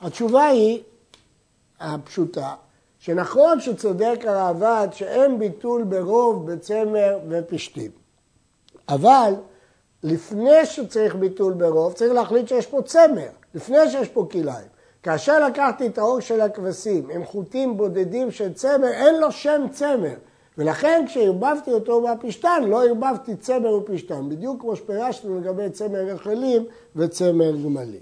התשובה 0.00 0.46
היא 0.46 0.82
הפשוטה, 1.80 2.54
שנכון 2.98 3.60
שצודק 3.60 4.20
הראב"ד 4.24 4.88
שאין 4.92 5.38
ביטול 5.38 5.82
ברוב 5.84 6.52
בצמר 6.52 7.18
ופשתים, 7.28 7.90
אבל 8.88 9.34
לפני 10.02 10.66
שצריך 10.66 11.14
ביטול 11.14 11.52
ברוב 11.52 11.92
צריך 11.92 12.12
להחליט 12.12 12.48
שיש 12.48 12.66
פה 12.66 12.82
צמר, 12.82 13.28
לפני 13.54 13.90
שיש 13.90 14.08
פה 14.08 14.26
כלאיים. 14.30 14.68
כאשר 15.02 15.46
לקחתי 15.46 15.86
את 15.86 15.98
האור 15.98 16.20
של 16.20 16.40
הכבשים 16.40 17.10
עם 17.10 17.24
חוטים 17.24 17.76
בודדים 17.76 18.30
של 18.30 18.52
צמר, 18.52 18.88
אין 18.88 19.20
לו 19.20 19.32
שם 19.32 19.66
צמר. 19.72 20.14
ולכן 20.60 21.04
כשערבבתי 21.06 21.72
אותו 21.72 22.04
בפשתן, 22.04 22.62
לא 22.66 22.84
ערבבתי 22.84 23.36
צמר 23.36 23.72
ופשתן, 23.72 24.28
בדיוק 24.28 24.60
כמו 24.60 24.76
שפירשנו 24.76 25.40
לגבי 25.40 25.70
צמר 25.70 25.98
רחלים 25.98 26.64
וצמר 26.96 27.56
גמלים. 27.56 28.00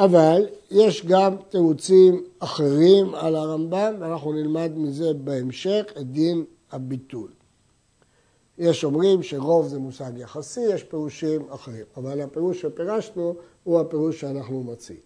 אבל 0.00 0.46
יש 0.70 1.06
גם 1.06 1.36
תירוצים 1.48 2.24
אחרים 2.38 3.14
על 3.14 3.36
הרמב"ם, 3.36 3.94
ואנחנו 3.98 4.32
נלמד 4.32 4.72
מזה 4.76 5.14
בהמשך 5.14 5.84
את 6.00 6.10
דין 6.10 6.44
הביטול. 6.72 7.30
יש 8.58 8.84
אומרים 8.84 9.22
שרוב 9.22 9.68
זה 9.68 9.78
מושג 9.78 10.12
יחסי, 10.16 10.60
יש 10.60 10.82
פירושים 10.82 11.42
אחרים, 11.50 11.84
אבל 11.96 12.20
הפירוש 12.20 12.60
שפירשנו 12.60 13.34
הוא 13.64 13.80
הפירוש 13.80 14.20
שאנחנו 14.20 14.62
מציעים. 14.62 15.02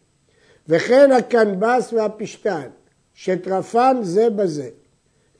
וכן 0.69 1.13
הקנבס 1.13 1.93
והפשתן, 1.93 2.69
שטרפן 3.15 3.97
זה 4.03 4.31
בזה, 4.31 4.69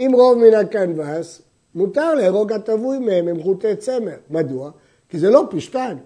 אם 0.01 0.11
רוב 0.15 0.39
מן 0.39 0.55
הקנבס, 0.55 1.43
מותר 1.75 2.15
להרוג 2.15 2.53
הטבוי 2.53 2.99
מהם 2.99 3.29
עם 3.29 3.43
חוטי 3.43 3.77
צמר. 3.77 4.17
מדוע? 4.31 4.71
כי 5.09 5.19
זה 5.19 5.31
לא 5.31 5.47
פשטן. 5.51 5.97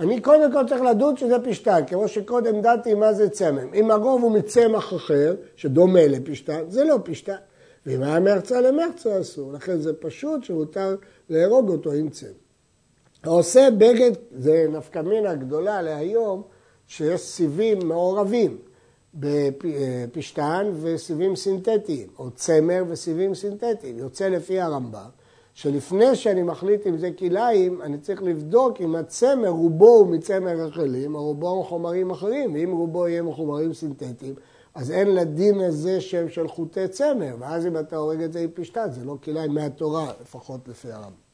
אני 0.00 0.20
קודם 0.20 0.52
כל 0.52 0.68
צריך 0.68 0.82
לדון 0.82 1.16
שזה 1.16 1.36
פשטן, 1.44 1.80
כמו 1.86 2.08
שקודם 2.08 2.60
דעתי 2.60 2.94
מה 2.94 3.12
זה 3.12 3.28
צמר. 3.28 3.62
אם 3.74 3.90
הרוב 3.90 4.22
הוא 4.22 4.32
מצמח 4.32 4.94
אחר, 4.94 5.34
שדומה 5.56 6.06
לפשטן, 6.06 6.64
זה 6.68 6.84
לא 6.84 6.98
פשטן. 7.04 7.36
ואם 7.86 8.02
היה 8.02 8.20
מרצה 8.20 8.60
למרצה 8.60 9.20
אסור, 9.20 9.52
לכן 9.52 9.80
זה 9.80 9.92
פשוט 9.92 10.44
שמותר 10.44 10.96
להרוג 11.28 11.70
אותו 11.70 11.92
עם 11.92 12.08
צמר. 12.08 12.30
העושה 13.24 13.68
בגד, 13.78 14.10
זה 14.38 14.66
נפקא 14.70 14.98
מינה 14.98 15.34
גדולה 15.34 15.82
להיום, 15.82 16.42
שיש 16.86 17.20
סיבים 17.20 17.78
מעורבים 17.88 18.58
בפשטן 19.14 20.70
וסיבים 20.74 21.36
סינתטיים, 21.36 22.08
או 22.18 22.30
צמר 22.30 22.84
וסיבים 22.88 23.34
סינתטיים. 23.34 23.98
יוצא 23.98 24.28
לפי 24.28 24.60
הרמב"ם, 24.60 25.08
שלפני 25.54 26.16
שאני 26.16 26.42
מחליט 26.42 26.86
אם 26.86 26.98
זה 26.98 27.10
כלאיים, 27.18 27.82
אני 27.82 27.98
צריך 27.98 28.22
לבדוק 28.22 28.80
אם 28.80 28.94
הצמר 28.94 29.48
רובו 29.48 29.88
הוא 29.88 30.06
מצמר 30.06 30.50
רחלים, 30.50 31.14
או 31.14 31.24
רובו 31.24 31.48
הוא 31.48 31.64
חומרים 31.64 32.10
אחרים, 32.10 32.54
ואם 32.54 32.72
רובו 32.72 33.08
יהיה 33.08 33.22
מחומרים 33.22 33.74
סינתטיים, 33.74 34.34
אז 34.74 34.90
אין 34.90 35.14
לדין 35.14 35.60
הזה 35.60 36.00
שם 36.00 36.28
של 36.28 36.48
חוטי 36.48 36.88
צמר, 36.88 37.36
ואז 37.38 37.66
אם 37.66 37.78
אתה 37.78 37.96
הורג 37.96 38.22
את 38.22 38.32
זה 38.32 38.40
עם 38.40 38.50
פשטן, 38.54 38.90
זה 38.90 39.04
לא 39.04 39.16
כלאיים 39.24 39.54
מהתורה, 39.54 40.12
לפחות 40.22 40.68
לפי 40.68 40.92
הרמב"ם. 40.92 41.31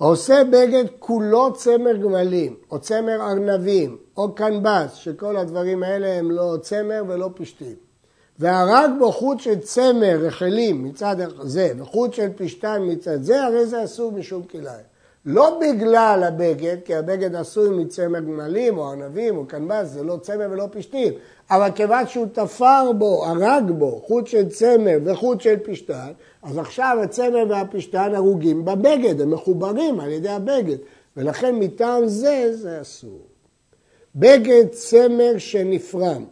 העושה 0.00 0.42
בגד 0.44 0.84
כולו 0.98 1.52
צמר 1.52 1.96
גמלים, 1.96 2.56
או 2.70 2.78
צמר 2.78 3.20
ארנבים, 3.20 3.96
או 4.16 4.34
קנבס, 4.34 4.94
שכל 4.94 5.36
הדברים 5.36 5.82
האלה 5.82 6.12
הם 6.12 6.30
לא 6.30 6.56
צמר 6.62 7.02
ולא 7.08 7.30
פשטים. 7.34 7.74
והרג 8.38 8.90
בו 8.98 9.12
חוט 9.12 9.40
של 9.40 9.58
צמר 9.58 10.18
רחלים 10.20 10.84
מצד 10.84 11.16
זה 11.42 11.72
וחוט 11.78 12.14
של 12.14 12.28
פשטן 12.36 12.82
מצד 12.82 13.22
זה, 13.22 13.44
הרי 13.44 13.66
זה 13.66 13.84
אסור 13.84 14.12
משום 14.12 14.42
כלאיים. 14.42 14.87
לא 15.24 15.60
בגלל 15.60 16.24
הבגד, 16.26 16.76
כי 16.84 16.94
הבגד 16.94 17.34
עשוי 17.34 17.84
מצמר 17.84 18.20
גמלים 18.20 18.78
או 18.78 18.90
ארנבים 18.90 19.36
או 19.36 19.46
קנבס, 19.46 19.88
זה 19.88 20.02
לא 20.02 20.16
צמר 20.22 20.46
ולא 20.50 20.68
פשטים, 20.70 21.12
אבל 21.50 21.70
כיוון 21.74 22.06
שהוא 22.06 22.26
תפר 22.32 22.92
בו, 22.98 23.26
הרג 23.26 23.70
בו, 23.70 24.02
חוט 24.06 24.26
של 24.26 24.48
צמר 24.48 24.98
וחוט 25.04 25.40
של 25.40 25.56
פשטן, 25.64 26.12
אז 26.42 26.58
עכשיו 26.58 26.98
הצמר 27.02 27.44
והפשטן 27.48 28.14
הרוגים 28.14 28.64
בבגד, 28.64 29.20
הם 29.20 29.30
מחוברים 29.30 30.00
על 30.00 30.10
ידי 30.10 30.28
הבגד, 30.28 30.76
ולכן 31.16 31.54
מטעם 31.54 32.06
זה, 32.06 32.50
זה 32.52 32.80
אסור. 32.80 33.26
בגד 34.14 34.68
צמר 34.70 35.38
שנפרם, 35.38 36.24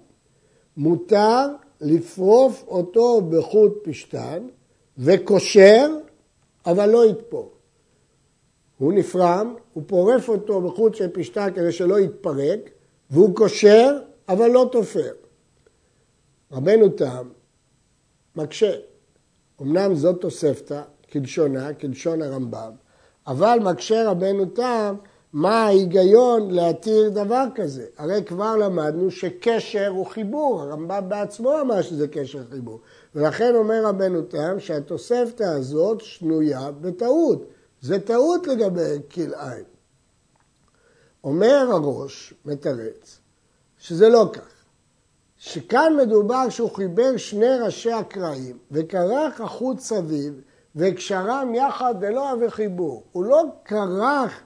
מותר 0.76 1.46
לפרוף 1.80 2.64
אותו 2.68 3.20
בחוט 3.20 3.78
פשטן 3.84 4.46
וקושר, 4.98 5.90
אבל 6.66 6.90
לא 6.90 7.04
יתפור. 7.04 7.55
הוא 8.78 8.92
נפרם, 8.92 9.54
הוא 9.72 9.82
פורף 9.86 10.28
אותו 10.28 10.60
בחוט 10.60 10.94
של 10.94 11.08
פשטן 11.12 11.48
כדי 11.54 11.72
שלא 11.72 12.00
יתפרק, 12.00 12.70
והוא 13.10 13.36
קושר, 13.36 13.98
אבל 14.28 14.50
לא 14.50 14.68
תופר. 14.72 15.12
רבנו 16.52 16.88
תם 16.88 17.28
מקשה. 18.36 18.72
אמנם 19.62 19.94
זאת 19.94 20.20
תוספתא, 20.20 20.82
כלשונה, 21.12 21.74
כלשון 21.74 22.22
הרמב"ם, 22.22 22.72
אבל 23.26 23.58
מקשה 23.62 24.10
רבנו 24.10 24.46
תם 24.46 24.94
מה 25.32 25.64
ההיגיון 25.64 26.50
להתיר 26.50 27.08
דבר 27.10 27.44
כזה? 27.54 27.86
הרי 27.98 28.24
כבר 28.24 28.56
למדנו 28.56 29.10
שקשר 29.10 29.88
הוא 29.88 30.06
חיבור, 30.06 30.62
הרמב"ם 30.62 31.08
בעצמו 31.08 31.60
אמר 31.60 31.82
שזה 31.82 32.08
קשר 32.08 32.42
חיבור. 32.50 32.80
ולכן 33.14 33.54
אומר 33.54 33.84
רבנו 33.84 34.22
תם 34.22 34.60
שהתוספתא 34.60 35.44
הזאת 35.44 36.00
שנויה 36.00 36.70
בטעות. 36.80 37.55
זה 37.86 38.00
טעות 38.00 38.46
לגבי 38.46 38.96
כלאיים. 39.14 39.64
אומר 41.24 41.68
הראש, 41.70 42.34
מתרץ, 42.44 43.18
שזה 43.78 44.08
לא 44.08 44.30
כך. 44.32 44.64
שכאן 45.38 45.92
מדובר 46.02 46.48
שהוא 46.48 46.70
חיבר 46.70 47.16
שני 47.16 47.58
ראשי 47.64 47.92
הקרעים 47.92 48.58
וכרך 48.70 49.40
החוט 49.40 49.80
סביב 49.80 50.40
וקשרם 50.76 51.54
יחד 51.54 51.94
ולא 52.00 52.32
אבי 52.32 52.50
חיבור. 52.50 53.04
הוא 53.12 53.24
לא 53.24 53.42
כרך 53.64 54.42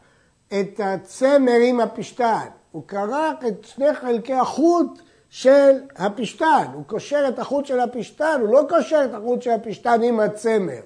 את 0.48 0.80
הצמר 0.84 1.58
עם 1.62 1.80
הפשטן, 1.80 2.46
הוא 2.70 2.82
כרך 2.88 3.44
את 3.48 3.64
שני 3.64 3.94
חלקי 3.94 4.34
החוט 4.34 4.98
של 5.28 5.72
הפשטן, 5.96 6.64
הוא 6.74 6.84
קושר 6.86 7.24
את 7.28 7.38
החוט 7.38 7.66
של 7.66 7.80
הפשטן, 7.80 8.38
הוא 8.40 8.48
לא 8.48 8.66
קושר 8.68 9.04
את 9.04 9.14
החוט 9.14 9.42
של 9.42 9.50
הפשטן 9.50 10.02
עם 10.02 10.20
הצמר, 10.20 10.80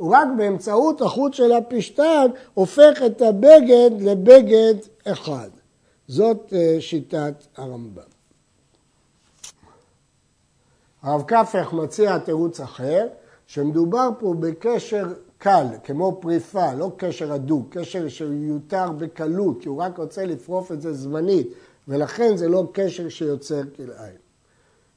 רק 0.00 0.28
באמצעות 0.36 1.00
החוט 1.00 1.34
של 1.34 1.52
הפשטן 1.52 2.26
הופך 2.54 3.02
את 3.06 3.22
הבגד 3.22 3.90
לבגד 4.00 4.74
אחד. 5.04 5.48
זאת 6.08 6.52
אה, 6.52 6.76
שיטת 6.80 7.34
הרמב"ם. 7.56 8.02
הרב 11.02 11.22
קפח 11.22 11.72
מציע 11.72 12.18
תירוץ 12.18 12.60
אחר, 12.60 13.06
שמדובר 13.46 14.08
פה 14.18 14.34
בקשר 14.40 15.12
קל, 15.38 15.66
כמו 15.84 16.18
פריפה, 16.20 16.72
לא 16.74 16.92
קשר 16.96 17.32
הדוק, 17.32 17.78
קשר 17.78 18.08
שיותר 18.08 18.92
בקלות, 18.92 19.62
כי 19.62 19.68
הוא 19.68 19.82
רק 19.82 19.98
רוצה 19.98 20.24
לפרוף 20.24 20.72
את 20.72 20.82
זה 20.82 20.92
זמנית, 20.92 21.48
ולכן 21.88 22.36
זה 22.36 22.48
לא 22.48 22.66
קשר 22.72 23.08
שיוצר 23.08 23.62
כלאיים. 23.76 24.16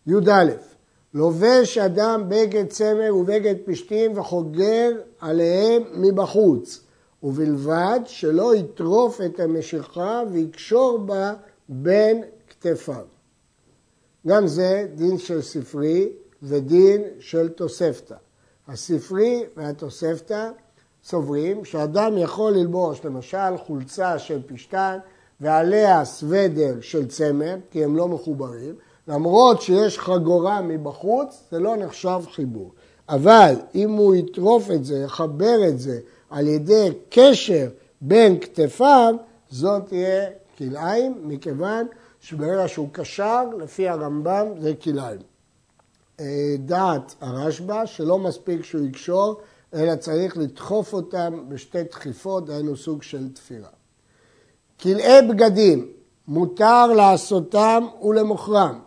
י"א 0.08 0.73
לובש 1.14 1.78
אדם 1.78 2.24
בגד 2.28 2.68
צמר 2.68 3.16
ובגד 3.16 3.56
פשתים 3.66 4.18
וחוגר 4.18 4.92
עליהם 5.20 5.84
מבחוץ, 5.96 6.84
ובלבד 7.24 8.00
שלא 8.06 8.56
יטרוף 8.56 9.22
את 9.22 9.40
המשיכה 9.40 10.24
ויקשור 10.32 10.98
בה 10.98 11.34
בין 11.70 12.24
כתפיו. 12.50 13.06
גם 14.28 14.48
זה 14.48 14.88
דין 14.96 15.18
של 15.18 15.42
ספרי 15.42 16.10
ודין 16.44 17.02
של 17.20 17.50
תוספתא. 17.50 18.16
הספרי 18.68 19.44
והתוספתא 19.58 20.50
סוברים 21.04 21.66
שאדם 21.66 22.18
יכול 22.18 22.52
ללבוש 22.52 23.06
למשל 23.06 23.58
חולצה 23.58 24.20
של 24.20 24.42
פשטן 24.46 24.98
ועליה 25.42 26.06
סוודר 26.06 26.82
של 26.82 27.08
צמר, 27.08 27.56
כי 27.72 27.84
הם 27.84 27.96
לא 27.96 28.08
מחוברים, 28.08 28.76
למרות 29.08 29.62
שיש 29.62 30.00
חגורה 30.00 30.62
מבחוץ, 30.62 31.44
זה 31.52 31.60
לא 31.60 31.76
נחשב 31.76 32.20
חיבור. 32.32 32.72
אבל 33.10 33.56
אם 33.76 33.92
הוא 33.92 34.16
יטרוף 34.16 34.72
את 34.72 34.86
זה, 34.86 34.98
יחבר 34.98 35.68
את 35.68 35.80
זה 35.80 36.00
על 36.30 36.48
ידי 36.48 36.90
קשר 37.10 37.70
בין 38.02 38.40
כתפיו, 38.40 39.16
זאת 39.50 39.88
תהיה 39.88 40.30
כלאיים, 40.58 41.18
מכיוון 41.24 41.88
שברגע 42.22 42.68
שהוא 42.68 42.90
קשר, 42.92 43.44
לפי 43.60 43.90
הרמב"ם 43.90 44.48
זה 44.60 44.74
כלאיים. 44.84 45.20
אה, 46.20 46.56
דעת 46.60 47.16
הרשב"א, 47.22 47.86
שלא 47.86 48.20
מספיק 48.20 48.64
שהוא 48.64 48.86
יקשור, 48.86 49.42
אלא 49.74 49.96
צריך 49.96 50.38
לדחוף 50.38 50.94
אותם 50.94 51.46
בשתי 51.50 51.84
דחיפות, 51.84 52.46
דהיינו 52.46 52.78
סוג 52.78 53.04
של 53.04 53.34
תפירה. 53.34 53.70
כלאי 54.82 55.22
בגדים, 55.30 55.88
מותר 56.28 56.88
לעשותם 56.88 57.84
ולמוכרם, 58.04 58.80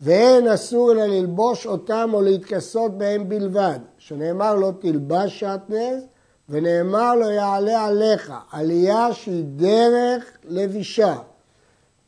ואין 0.00 0.48
אסור 0.48 0.92
אלא 0.92 1.04
ללבוש 1.04 1.66
אותם 1.66 2.10
או 2.12 2.22
להתכסות 2.22 2.98
בהם 2.98 3.28
בלבד, 3.28 3.78
שנאמר 3.98 4.54
לא 4.54 4.72
תלבש 4.80 5.40
שעטנז, 5.40 6.06
ונאמר 6.48 7.14
לא 7.14 7.24
יעלה 7.24 7.84
עליך, 7.84 8.32
עלייה 8.52 9.12
שהיא 9.12 9.44
דרך 9.44 10.24
לבישה. 10.44 11.14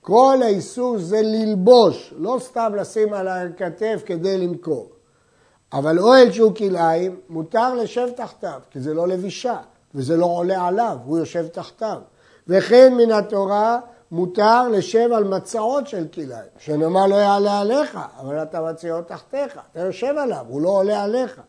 כל 0.01 0.37
האיסור 0.43 0.99
זה 0.99 1.23
ללבוש, 1.23 2.15
לא 2.19 2.37
סתם 2.41 2.73
לשים 2.77 3.15
על 3.15 3.29
הכתף 3.29 4.03
כדי 4.07 4.39
למכור. 4.39 4.89
אבל 5.73 5.99
אוהל 5.99 6.33
שהוא 6.33 6.55
כלאיים, 6.55 7.21
מותר 7.29 7.75
לשב 7.75 8.09
תחתיו, 8.17 8.61
כי 8.71 8.81
זה 8.81 8.95
לא 8.95 9.09
לבישה, 9.09 9.57
וזה 9.95 10.17
לא 10.17 10.27
עולה 10.27 10.67
עליו, 10.67 10.97
הוא 11.05 11.19
יושב 11.19 11.47
תחתיו. 11.47 11.99
וכן 12.49 12.95
מן 12.95 13.13
התורה 13.13 13.81
מותר 14.11 14.69
לשב 14.69 15.09
על 15.13 15.25
מצעות 15.25 15.87
של 15.87 16.07
כלאיים, 16.15 16.51
שנאמר 16.59 17.07
לא 17.07 17.15
יעלה 17.15 17.61
עליך, 17.61 17.99
אבל 18.21 18.43
אתה 18.43 18.63
מציעו 18.63 19.03
תחתיך, 19.03 19.61
אתה 19.73 19.81
יושב 19.81 20.15
עליו, 20.19 20.45
הוא 20.49 20.61
לא 20.61 20.69
עולה 20.69 21.03
עליך. 21.03 21.41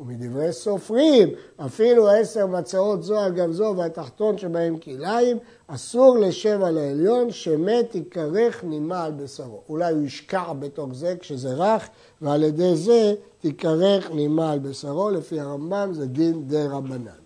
ומדברי 0.00 0.52
סופרים, 0.52 1.28
אפילו 1.66 2.08
עשר 2.08 2.46
מצעות 2.46 3.02
זו 3.02 3.18
על 3.18 3.32
גב 3.32 3.50
זו 3.50 3.74
והתחתון 3.76 4.38
שבהם 4.38 4.78
כלאיים, 4.78 5.38
אסור 5.66 6.18
לשב 6.18 6.62
על 6.62 6.78
העליון, 6.78 7.30
שמת 7.30 7.94
יכרך 7.94 8.64
נימה 8.64 9.04
על 9.04 9.12
בשרו. 9.12 9.62
אולי 9.68 9.92
הוא 9.92 10.02
ישקע 10.02 10.52
בתוך 10.52 10.88
זה 10.92 11.14
כשזה 11.20 11.48
רך, 11.54 11.88
ועל 12.22 12.42
ידי 12.42 12.76
זה 12.76 13.14
תיכרך 13.40 14.10
נימה 14.10 14.52
על 14.52 14.58
בשרו, 14.58 15.10
לפי 15.10 15.40
הרמב"ם 15.40 15.90
זה 15.92 16.06
דין 16.06 16.46
די 16.46 16.64
רבנן. 16.70 17.22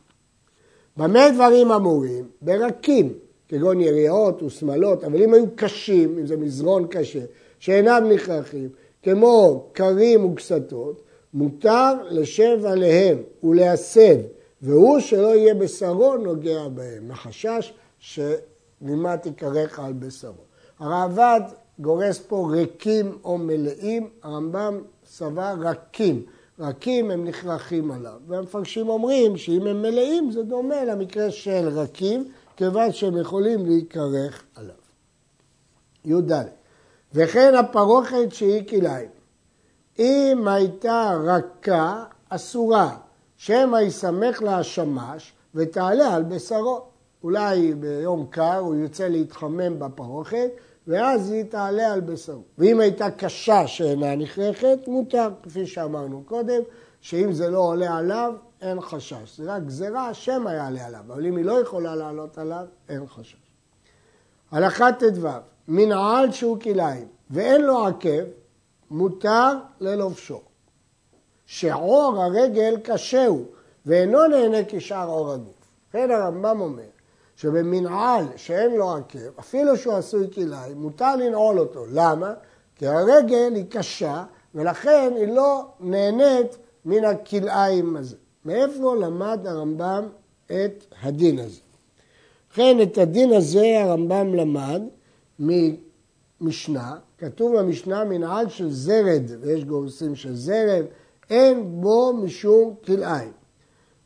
במה 0.96 1.31
דברים 1.31 1.72
אמורים? 1.72 2.29
ברקים, 2.42 3.12
כגון 3.48 3.80
יריעות 3.80 4.42
ושמלות, 4.42 5.04
אבל 5.04 5.22
אם 5.22 5.35
היו 5.35 5.44
קשים, 5.54 6.18
אם 6.18 6.26
זה 6.26 6.37
מזרון 6.37 6.87
קשה, 6.87 7.20
שאינם 7.59 8.09
נכרחים, 8.12 8.68
כמו 9.02 9.66
קרים 9.72 10.24
וקסתות, 10.24 11.02
מותר 11.35 11.92
לשב 12.11 12.59
עליהם 12.64 13.18
ולהסב, 13.44 14.16
והוא 14.62 15.00
שלא 15.00 15.37
יהיה 15.37 15.54
בשרו 15.54 16.16
נוגע 16.16 16.68
בהם, 16.68 17.09
מחשש 17.09 17.72
שנימה 17.98 19.16
תיקרח 19.16 19.80
על 19.80 19.92
בשרו. 19.92 20.32
הראב"ד 20.78 21.40
גורס 21.78 22.18
פה 22.18 22.48
ריקים 22.50 23.18
או 23.24 23.38
מלאים, 23.38 24.09
הרמב"ם 24.22 24.80
סבר 25.06 25.54
רכים. 25.61 26.22
רכים 26.59 27.11
הם 27.11 27.24
נכרכים 27.24 27.90
עליו. 27.90 28.20
והמפרשים 28.26 28.88
אומרים 28.88 29.37
שאם 29.37 29.66
הם 29.66 29.82
מלאים 29.82 30.30
זה 30.30 30.42
דומה 30.42 30.85
למקרה 30.85 31.30
של 31.30 31.68
רכים, 31.68 32.28
כיוון 32.56 32.92
שהם 32.92 33.16
יכולים 33.16 33.66
להיכרך 33.66 34.44
עליו. 34.54 34.74
י"ד 36.04 36.32
וכן 37.14 37.54
הפרוכת 37.54 38.32
שהיא 38.32 38.68
כלאיים. 38.68 39.08
אם 39.98 40.48
הייתה 40.48 41.12
רכה, 41.24 42.04
אסורה, 42.28 42.96
שמא 43.36 43.76
יסמך 43.76 44.42
לה 44.42 44.58
השמש 44.58 45.32
ותעלה 45.54 46.14
על 46.14 46.22
בשרו. 46.22 46.80
אולי 47.22 47.74
ביום 47.74 48.26
קר 48.30 48.56
הוא 48.56 48.74
יוצא 48.74 49.08
להתחמם 49.08 49.78
בפרוכת, 49.78 50.50
ואז 50.86 51.30
היא 51.30 51.44
תעלה 51.44 51.92
על 51.92 52.00
בשרו. 52.00 52.42
ואם 52.58 52.80
הייתה 52.80 53.10
קשה 53.10 53.66
שאינה 53.66 54.16
נכרכת, 54.16 54.78
מותר, 54.86 55.28
כפי 55.42 55.66
שאמרנו 55.66 56.22
קודם, 56.26 56.62
שאם 57.06 57.32
זה 57.32 57.50
לא 57.50 57.58
עולה 57.58 57.96
עליו, 57.96 58.34
אין 58.60 58.80
חשש. 58.80 59.36
זה 59.36 59.52
רק 59.52 59.62
גזירה, 59.62 60.14
שמא 60.14 60.50
יעלה 60.50 60.86
עליו, 60.86 61.00
אבל 61.06 61.26
אם 61.26 61.36
היא 61.36 61.44
לא 61.44 61.60
יכולה 61.60 61.94
לעלות 61.94 62.38
עליו, 62.38 62.64
אין 62.88 63.06
חשש. 63.06 63.36
הלכה 64.50 64.92
ט"ו, 64.92 65.28
מנעל 65.68 66.32
שהוא 66.32 66.60
כלאיים 66.60 67.08
ואין 67.30 67.62
לו 67.62 67.86
עקב, 67.86 68.24
מותר 68.90 69.52
ללובשו. 69.80 70.40
שעור 71.46 72.22
הרגל 72.22 72.76
קשה 72.84 73.26
הוא, 73.26 73.44
ואינו 73.86 74.26
נהנה 74.26 74.58
כשאר 74.68 75.08
עור 75.08 75.32
הגוף. 75.32 75.70
לכן 75.88 76.10
הרמב"ם 76.10 76.60
אומר 76.60 76.88
שבמנעל 77.36 78.24
שאין 78.36 78.74
לו 78.74 78.96
עקב, 78.96 79.38
אפילו 79.40 79.76
שהוא 79.76 79.94
עשוי 79.94 80.30
כלאיים, 80.34 80.76
מותר 80.82 81.16
לנעול 81.16 81.58
אותו. 81.58 81.84
למה? 81.92 82.34
כי 82.76 82.86
הרגל 82.86 83.54
היא 83.54 83.64
קשה, 83.70 84.24
ולכן 84.54 85.12
היא 85.16 85.28
לא 85.28 85.66
נהנית 85.80 86.56
מן 86.87 87.05
הכלאיים 87.05 87.96
הזה. 87.96 88.16
מאיפה 88.44 88.96
למד 88.96 89.46
הרמב"ם 89.46 90.09
את 90.46 90.85
הדין 91.03 91.38
הזה? 91.38 91.61
ובכן, 92.49 92.83
את 92.83 92.99
הדין 92.99 93.33
הזה 93.33 93.83
הרמב"ם 93.83 94.35
למד 94.35 94.83
ממשנה, 95.38 96.96
כתוב 97.18 97.59
במשנה 97.59 98.05
מנעל 98.05 98.49
של 98.49 98.70
זרד, 98.70 99.22
ויש 99.40 99.64
גורסים 99.64 100.14
של 100.14 100.35
זרד, 100.35 100.85
אין 101.31 101.81
בו 101.81 102.12
משום 102.12 102.75
כלאיים. 102.85 103.33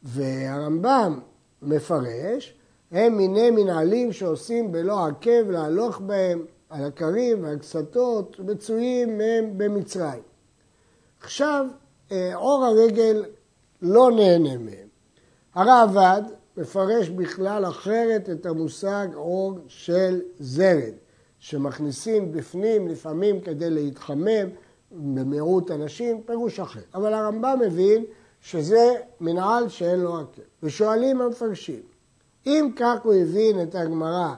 והרמב"ם 0.02 1.20
מפרש, 1.62 2.54
הם 2.90 3.16
מיני 3.16 3.50
מנהלים 3.50 4.12
שעושים 4.12 4.72
בלא 4.72 5.06
עקב 5.06 5.50
להלוך 5.50 6.00
בהם 6.00 6.44
על 6.70 6.84
הכרים 6.84 7.44
והקסתות, 7.44 8.40
מצויים 8.40 9.18
מהם 9.18 9.58
במצרים. 9.58 10.22
עכשיו, 11.20 11.66
אה, 12.12 12.34
אור 12.34 12.64
הרגל 12.64 13.24
לא 13.82 14.10
נהנה 14.10 14.58
מהם. 14.58 14.88
הרעב"ד 15.54 16.22
מפרש 16.56 17.08
בכלל 17.08 17.64
אחרת 17.64 18.30
את 18.30 18.46
המושג 18.46 19.08
אור 19.14 19.58
של 19.68 20.20
זרד, 20.38 20.92
שמכניסים 21.38 22.32
בפנים 22.32 22.88
לפעמים 22.88 23.40
כדי 23.40 23.70
להתחמם 23.70 24.48
במיעוט 24.92 25.70
אנשים, 25.70 26.22
פירוש 26.22 26.60
אחר. 26.60 26.80
אבל 26.94 27.14
הרמב"ם 27.14 27.58
מבין 27.66 28.04
שזה 28.40 28.94
מנהל 29.20 29.68
שאין 29.68 30.00
לו 30.00 30.18
עקב. 30.18 30.42
ושואלים 30.62 31.20
המפרשים, 31.20 31.82
אם 32.46 32.70
כך 32.76 32.96
הוא 33.02 33.14
הבין 33.14 33.62
את 33.62 33.74
הגמרא, 33.74 34.34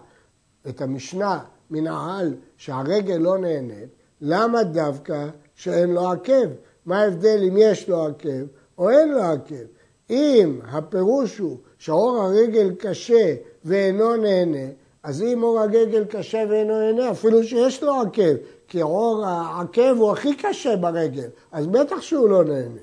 את 0.69 0.81
המשנה, 0.81 1.39
מנהל 1.71 2.35
שהרגל 2.57 3.17
לא 3.17 3.39
נהנית, 3.39 3.89
למה 4.21 4.63
דווקא 4.63 5.29
שאין 5.55 5.91
לו 5.91 6.13
עקב? 6.13 6.49
מה 6.87 7.03
ההבדל 7.03 7.39
אם 7.49 7.57
יש 7.59 7.89
לו 7.89 8.07
עקב 8.07 8.47
או 8.79 8.91
אין 8.91 9.13
לו 9.13 9.23
עקב? 9.23 9.65
אם 10.11 10.61
הפירוש 10.65 11.39
הוא 11.39 11.57
שאור 11.79 12.19
הרגל 12.23 12.75
קשה 12.79 13.35
ואינו 13.65 14.17
נהנה, 14.17 14.67
אז 15.03 15.23
אם 15.23 15.43
אור 15.43 15.61
הרגל 15.61 16.05
קשה 16.05 16.45
ואינו 16.51 16.79
נהנה, 16.79 17.11
אפילו 17.11 17.45
שיש 17.45 17.83
לו 17.83 18.01
עקב, 18.01 18.35
כי 18.69 18.83
אור 18.83 19.25
העקב 19.27 19.97
הוא 19.99 20.11
הכי 20.11 20.37
קשה 20.37 20.77
ברגל, 20.77 21.29
אז 21.53 21.67
בטח 21.67 22.01
שהוא 22.01 22.29
לא 22.29 22.45
נהנה. 22.45 22.81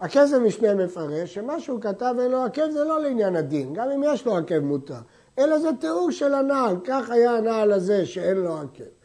הכסף 0.00 0.36
משנה 0.36 0.74
מפרש 0.74 1.34
שמה 1.34 1.60
שהוא 1.60 1.80
כתב 1.80 2.14
ואין 2.18 2.30
לו 2.30 2.42
עקב 2.44 2.70
זה 2.70 2.84
לא 2.84 3.02
לעניין 3.02 3.36
הדין, 3.36 3.74
גם 3.74 3.90
אם 3.90 4.02
יש 4.06 4.26
לו 4.26 4.36
עקב 4.36 4.58
מותר, 4.58 5.00
אלא 5.38 5.58
זה 5.58 5.68
תיאור 5.80 6.10
של 6.10 6.34
הנעל, 6.34 6.76
כך 6.84 7.10
היה 7.10 7.36
הנעל 7.36 7.72
הזה 7.72 8.06
שאין 8.06 8.36
לו 8.36 8.58
עקב. 8.58 8.97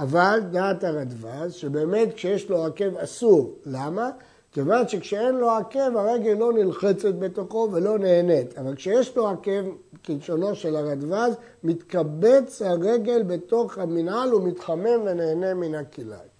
אבל 0.00 0.40
דעת 0.50 0.84
הרדווז, 0.84 1.52
שבאמת 1.52 2.14
כשיש 2.14 2.50
לו 2.50 2.66
עקב 2.66 2.96
אסור. 2.96 3.54
למה? 3.66 4.10
כיוון 4.52 4.88
שכשאין 4.88 5.34
לו 5.34 5.50
עקב 5.50 5.96
הרגל 5.96 6.32
לא 6.32 6.52
נלחצת 6.52 7.14
בתוכו 7.14 7.68
ולא 7.72 7.98
נהנית. 7.98 8.58
אבל 8.58 8.74
כשיש 8.74 9.16
לו 9.16 9.28
עקב, 9.28 9.64
כלשונו 10.04 10.54
של 10.54 10.76
הרדווז, 10.76 11.34
מתקבץ 11.64 12.62
הרגל 12.62 13.22
בתוך 13.22 13.78
המנהל 13.78 14.34
ומתחמם 14.34 15.00
ונהנה 15.06 15.54
מן 15.54 15.74
הכלאיים. 15.74 16.30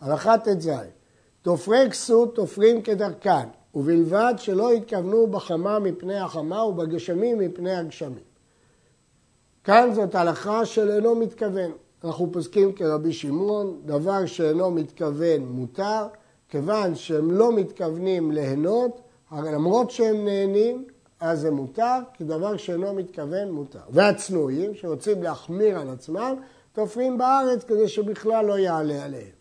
הלכה 0.00 0.38
ט"ז 0.38 0.70
תופרי 1.42 1.90
כסות 1.90 2.34
תופרים 2.34 2.82
כדרכן, 2.82 3.48
ובלבד 3.74 4.34
שלא 4.36 4.74
יתכוונו 4.74 5.26
בחמה 5.26 5.78
מפני 5.78 6.18
החמה 6.18 6.64
ובגשמים 6.64 7.38
מפני 7.38 7.76
הגשמים. 7.76 8.28
כאן 9.64 9.90
זאת 9.94 10.14
הלכה 10.14 10.66
של 10.66 10.90
אינו 10.90 11.14
מתכוון. 11.14 11.72
אנחנו 12.04 12.32
פוסקים 12.32 12.72
כרבי 12.72 13.12
שמעון, 13.12 13.80
דבר 13.84 14.26
שאינו 14.26 14.70
מתכוון 14.70 15.40
מותר, 15.40 16.06
כיוון 16.48 16.94
שהם 16.94 17.30
לא 17.30 17.52
מתכוונים 17.52 18.32
ליהנות, 18.32 19.00
למרות 19.32 19.90
שהם 19.90 20.24
נהנים, 20.24 20.84
אז 21.20 21.40
זה 21.40 21.50
מותר, 21.50 21.98
כי 22.14 22.24
דבר 22.24 22.56
שאינו 22.56 22.94
מתכוון 22.94 23.50
מותר. 23.50 23.78
והצנועים, 23.90 24.74
שרוצים 24.74 25.22
להחמיר 25.22 25.78
על 25.78 25.90
עצמם, 25.90 26.34
תופרים 26.72 27.18
בארץ 27.18 27.64
כדי 27.64 27.88
שבכלל 27.88 28.44
לא 28.44 28.58
יעלה 28.58 29.04
עליהם. 29.04 29.38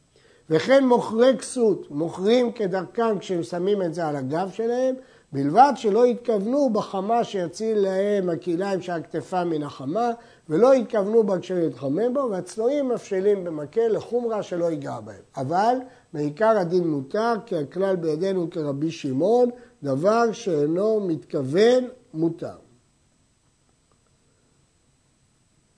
וכן 0.50 0.86
מוכרי 0.86 1.38
כסות, 1.38 1.92
מוכרים 1.92 2.52
כדרכם 2.52 3.20
כשהם 3.20 3.44
שמים 3.44 3.82
את 3.82 3.94
זה 3.94 4.08
על 4.08 4.16
הגב 4.16 4.50
שלהם, 4.54 4.96
בלבד 5.32 5.74
שלא 5.76 6.08
יתכוונו 6.08 6.70
בחמה 6.74 7.24
שיציל 7.24 7.78
להם 7.78 8.30
הכליים 8.30 8.82
שהכתפה 8.82 9.44
מן 9.44 9.64
החמה, 9.64 10.12
ולא 10.50 10.76
יתכוונו 10.76 11.24
בה 11.24 11.40
כשנתחמם 11.40 12.14
בו, 12.14 12.28
והצנועים 12.32 12.90
מפשלים 12.90 13.44
במקל 13.44 13.88
לחומרה 13.88 14.44
שלא 14.44 14.72
ייגע 14.72 15.00
בהם. 15.00 15.22
אבל 15.38 15.78
מעיקר 16.14 16.58
הדין 16.58 16.88
מותר, 16.88 17.34
כי 17.46 17.56
הכלל 17.58 17.96
בידינו 17.96 18.50
כרבי 18.50 18.92
שמעון, 18.92 19.50
דבר 19.84 20.32
שאינו 20.32 21.00
מתכוון 21.08 21.88
מותר. 22.14 22.56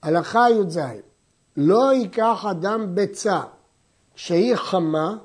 הלכה 0.03 0.49
י"ז 0.49 0.79
לא 1.57 1.93
ייקח 1.93 2.45
אדם 2.51 2.95
ביצה 2.95 3.41
שהיא 4.15 4.55
חמה 4.55 5.17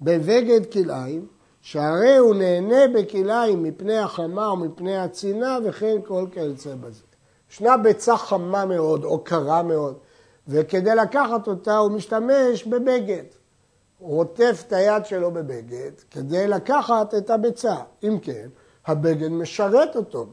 בבגד 0.00 0.72
כלאיים, 0.72 1.26
שהרי 1.60 2.16
הוא 2.16 2.34
נהנה 2.34 2.88
בכלאיים 2.94 3.62
מפני 3.62 3.98
החמה 3.98 4.52
ומפני 4.52 4.96
הצינה 4.96 5.58
וכן 5.64 5.96
כל 6.06 6.26
כיוצא 6.32 6.74
בזה. 6.74 7.13
ישנה 7.50 7.76
ביצה 7.76 8.16
חמה 8.16 8.64
מאוד 8.64 9.04
או 9.04 9.24
קרה 9.24 9.62
מאוד, 9.62 9.98
וכדי 10.48 10.94
לקחת 10.94 11.48
אותה 11.48 11.76
הוא 11.76 11.90
משתמש 11.90 12.64
בבגד. 12.64 13.24
הוא 13.98 14.20
עוטף 14.20 14.64
את 14.66 14.72
היד 14.72 15.06
שלו 15.06 15.30
בבגד 15.30 15.90
כדי 16.10 16.46
לקחת 16.46 17.14
את 17.14 17.30
הביצה. 17.30 17.76
אם 18.02 18.18
כן, 18.22 18.48
הבגד 18.86 19.28
משרת 19.28 19.96
אותו, 19.96 20.26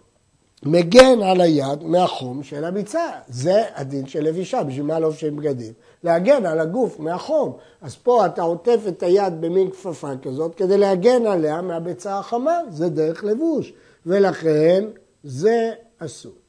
מגן 0.66 1.22
על 1.24 1.42
היד 1.42 1.84
מהחום 1.84 2.44
של 2.44 2.66
הביצה. 2.66 3.10
זה 3.28 3.64
הדין 3.76 4.08
של 4.08 4.24
לבישה, 4.24 4.64
בשביל 4.64 4.86
מה 4.86 5.00
לובשים 5.00 5.36
בגדים? 5.36 5.74
להגן 6.04 6.46
על 6.46 6.60
הגוף 6.60 7.00
מהחום. 7.00 7.58
אז 7.82 7.96
פה 7.96 8.26
אתה 8.26 8.42
עוטף 8.42 8.80
את 8.88 9.04
היד 9.04 9.42
במין 9.42 9.72
כפפה 9.72 10.12
כזאת 10.22 10.56
כדי 10.56 10.78
להגן 10.78 11.26
עליה 11.26 11.62
מהביצה 11.62 12.20
החמה, 12.20 12.60
זה 12.70 12.90
דרך 12.90 13.24
לבוש, 13.24 13.74
ולכן 14.06 14.86
זה 15.24 15.72
אסור. 16.00 16.41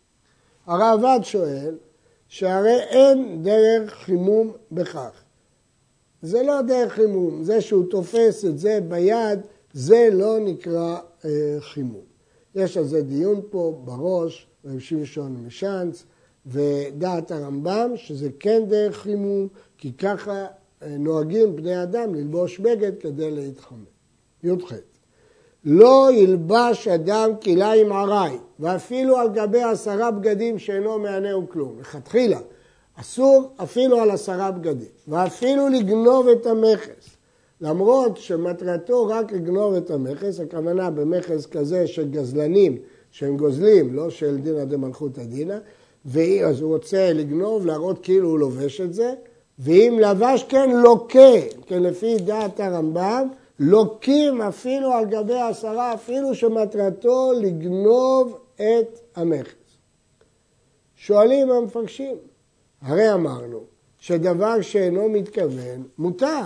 הרעב"ד 0.66 1.20
שואל 1.22 1.74
שהרי 2.28 2.80
אין 2.80 3.42
דרך 3.42 3.94
חימום 3.94 4.52
בכך. 4.72 5.22
זה 6.22 6.42
לא 6.42 6.62
דרך 6.62 6.92
חימום, 6.92 7.44
זה 7.44 7.60
שהוא 7.60 7.84
תופס 7.90 8.44
את 8.44 8.58
זה 8.58 8.78
ביד, 8.88 9.40
זה 9.72 10.08
לא 10.12 10.38
נקרא 10.38 10.98
אה, 11.24 11.56
חימום. 11.60 12.04
יש 12.54 12.76
על 12.76 12.84
זה 12.84 13.02
דיון 13.02 13.40
פה 13.50 13.80
בראש, 13.84 14.46
רב 14.64 14.78
שמשון 14.78 15.44
משאנץ, 15.46 16.04
ודעת 16.46 17.30
הרמב"ם 17.30 17.90
שזה 17.96 18.28
כן 18.40 18.62
דרך 18.68 18.96
חימום, 18.96 19.48
כי 19.78 19.92
ככה 19.92 20.46
אה, 20.82 20.96
נוהגים 20.98 21.56
בני 21.56 21.82
אדם 21.82 22.14
ללבוש 22.14 22.58
בגד 22.58 22.92
כדי 23.00 23.30
להתחמם. 23.30 23.84
י"ח 24.42 24.72
לא 25.64 26.08
ילבש 26.12 26.88
אדם 26.88 27.30
כליים 27.42 27.92
עראי, 27.92 28.36
ואפילו 28.60 29.16
על 29.16 29.28
גבי 29.28 29.62
עשרה 29.62 30.10
בגדים 30.10 30.58
שאינו 30.58 30.98
מענהו 30.98 31.48
כלום. 31.48 31.76
לכתחילה, 31.80 32.38
אסור 33.00 33.50
אפילו 33.62 34.00
על 34.00 34.10
עשרה 34.10 34.50
בגדים, 34.50 34.88
ואפילו 35.08 35.68
לגנוב 35.68 36.28
את 36.28 36.46
המכס. 36.46 37.16
למרות 37.60 38.16
שמטרתו 38.16 39.06
רק 39.06 39.32
לגנוב 39.32 39.74
את 39.74 39.90
המכס, 39.90 40.40
הכוונה 40.40 40.90
במכס 40.90 41.46
כזה 41.46 41.86
של 41.86 42.10
גזלנים 42.10 42.78
שהם 43.10 43.36
גוזלים, 43.36 43.94
לא 43.94 44.10
של 44.10 44.36
דינא 44.36 44.64
דמלכותא 44.64 45.22
דינא, 45.22 45.56
אז 46.46 46.60
הוא 46.60 46.74
רוצה 46.74 47.12
לגנוב, 47.12 47.66
להראות 47.66 47.98
כאילו 48.02 48.28
הוא 48.28 48.38
לובש 48.38 48.80
את 48.80 48.94
זה, 48.94 49.14
ואם 49.58 49.98
לבש 50.02 50.44
כן 50.48 50.70
לוקה, 50.70 51.32
כן 51.66 51.82
לפי 51.82 52.16
דעת 52.18 52.60
הרמב"ם, 52.60 53.28
לוקים 53.64 54.42
אפילו 54.42 54.92
על 54.92 55.04
גבי 55.04 55.40
עשרה, 55.40 55.94
אפילו 55.94 56.34
שמטרתו 56.34 57.32
לגנוב 57.40 58.38
את 58.54 59.00
המכס. 59.16 59.78
שואלים 60.96 61.50
המפרשים, 61.50 62.16
הרי 62.82 63.12
אמרנו 63.12 63.60
שדבר 63.98 64.60
שאינו 64.60 65.08
מתכוון 65.08 65.82
מותר, 65.98 66.42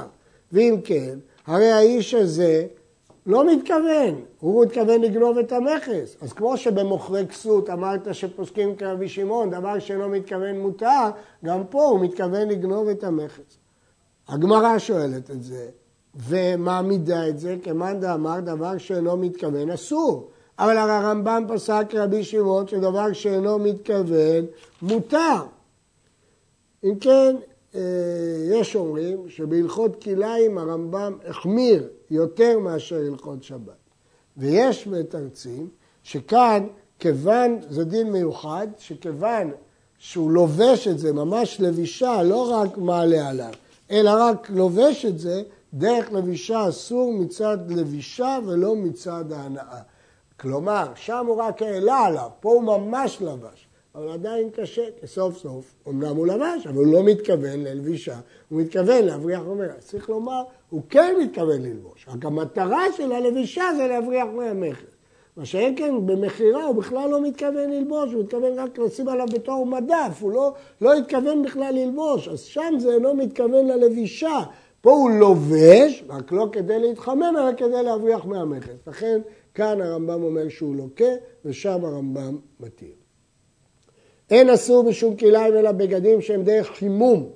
ואם 0.53 0.77
כן, 0.85 1.19
הרי 1.47 1.73
האיש 1.73 2.15
הזה 2.15 2.67
לא 3.27 3.57
מתכוון, 3.57 4.25
הוא 4.41 4.65
מתכוון 4.65 5.01
לגנוב 5.01 5.39
את 5.39 5.53
המכס. 5.53 6.17
אז 6.21 6.33
כמו 6.33 6.57
שבמוכרי 6.57 7.27
כסות 7.27 7.71
אמרת 7.71 8.15
שפוסקים 8.15 8.77
כרבי 8.77 9.09
שמעון, 9.09 9.51
דבר 9.51 9.79
שאינו 9.79 10.09
מתכוון 10.09 10.59
מותר, 10.59 11.09
גם 11.45 11.67
פה 11.71 11.85
הוא 11.85 12.01
מתכוון 12.01 12.49
לגנוב 12.49 12.89
את 12.89 13.05
המכס. 13.05 13.59
הגמרא 14.29 14.79
שואלת 14.79 15.31
את 15.31 15.43
זה, 15.43 15.69
ומעמידה 16.17 17.29
את 17.29 17.39
זה, 17.39 17.57
כמאן 17.63 18.01
דאמר 18.01 18.41
דבר 18.41 18.79
שאינו 18.79 19.17
מתכוון 19.17 19.71
אסור. 19.71 20.31
אבל 20.59 20.77
הרמב"ם 20.77 21.45
פסק 21.49 21.87
רבי 21.95 22.25
שמעון 22.25 22.69
שדבר 22.69 23.13
שאינו 23.13 23.59
מתכוון 23.59 24.45
מותר. 24.83 25.43
אם 26.85 26.95
כן, 27.01 27.37
אה, 27.75 27.81
יש 28.51 28.77
אומרים 28.77 29.29
שבהלכות 29.29 30.03
כלאיים 30.03 30.59
הרמב"ם 30.59 31.19
החמיר 31.27 31.89
יותר 32.11 32.59
מאשר 32.59 32.97
הלכות 32.97 33.43
שבת. 33.43 33.87
ויש 34.37 34.87
מתרצים 34.87 35.69
שכאן, 36.03 36.67
כיוון, 36.99 37.59
זה 37.71 37.85
דין 37.85 38.13
מיוחד, 38.13 38.67
שכיוון 38.79 39.51
שהוא 39.99 40.31
לובש 40.31 40.89
את 40.89 40.99
זה, 40.99 41.13
ממש 41.13 41.61
לבישה, 41.61 42.23
לא 42.23 42.51
רק 42.51 42.79
מעלה 42.79 43.29
עליו, 43.29 43.53
אלא 43.91 44.11
רק 44.19 44.51
לובש 44.51 45.05
את 45.05 45.19
זה, 45.19 45.43
דרך 45.77 46.13
לבישה 46.13 46.69
אסור 46.69 47.13
מצד 47.13 47.59
לבישה 47.69 48.39
ולא 48.47 48.77
מצד 48.77 49.33
ההנאה. 49.33 49.81
כלומר, 50.41 50.93
שם 50.95 51.27
הוא 51.27 51.37
רק 51.37 51.63
העלה 51.63 51.99
עליו, 51.99 52.31
פה 52.41 52.53
הוא 52.53 52.63
ממש 52.63 53.23
לבש. 53.23 53.69
אבל 53.95 54.09
עדיין 54.11 54.51
קשה, 54.51 54.83
כי 55.01 55.07
סוף 55.07 55.39
סוף, 55.39 55.75
אמנם 55.89 56.17
הוא 56.17 56.27
לבש, 56.27 56.67
אבל 56.67 56.77
הוא 56.77 56.93
לא 56.93 57.05
מתכוון 57.05 57.61
ללבישה, 57.61 58.19
הוא 58.49 58.61
מתכוון 58.61 59.05
להבריח 59.05 59.41
ממנה. 59.41 59.73
צריך 59.79 60.09
לומר, 60.09 60.43
הוא 60.71 60.83
כן 60.89 61.15
מתכוון 61.23 61.63
ללבוש, 61.63 62.07
רק 62.09 62.25
המטרה 62.25 62.83
של 62.97 63.13
הלבישה 63.13 63.65
זה 63.77 63.87
להבריח 63.87 64.27
מהמכר. 64.37 64.87
מה 65.37 65.45
שאין 65.45 65.75
כן 65.77 66.07
במכירה 66.07 66.65
הוא 66.65 66.75
בכלל 66.75 67.11
לא 67.11 67.23
מתכוון 67.23 67.71
ללבוש, 67.71 68.13
הוא 68.13 68.23
מתכוון 68.23 68.59
רק 68.59 68.79
לשים 68.79 69.09
עליו 69.09 69.27
בתור 69.27 69.67
מדף, 69.67 70.19
הוא 70.21 70.33
לא, 70.33 70.53
לא 70.81 70.95
התכוון 70.95 71.43
בכלל 71.43 71.75
ללבוש, 71.75 72.29
אז 72.29 72.41
שם 72.41 72.75
זה 72.79 72.95
אינו 72.95 73.15
מתכוון 73.15 73.67
ללבישה. 73.67 74.43
פה 74.87 74.93
הוא 74.93 75.11
לובש, 75.11 76.05
רק 76.09 76.33
לא 76.33 76.49
כדי 76.53 76.79
להתחמם, 76.79 77.35
אלא 77.39 77.57
כדי 77.57 77.83
להבריח 77.83 78.25
מהמכר. 78.25 78.73
לכן 78.87 79.21
כאן 79.55 79.81
הרמב"ם 79.81 80.23
אומר 80.23 80.49
שהוא 80.49 80.77
לוקה, 80.77 81.05
ושם 81.45 81.85
הרמב"ם 81.85 82.37
מתיר. 82.61 82.93
אין 84.31 84.51
אסור 84.51 84.89
בשום 84.89 85.17
כליים 85.17 85.55
אלא 85.55 85.73
בגדים 85.73 86.21
שהם 86.21 86.43
דרך 86.43 86.67
חימום, 86.67 87.29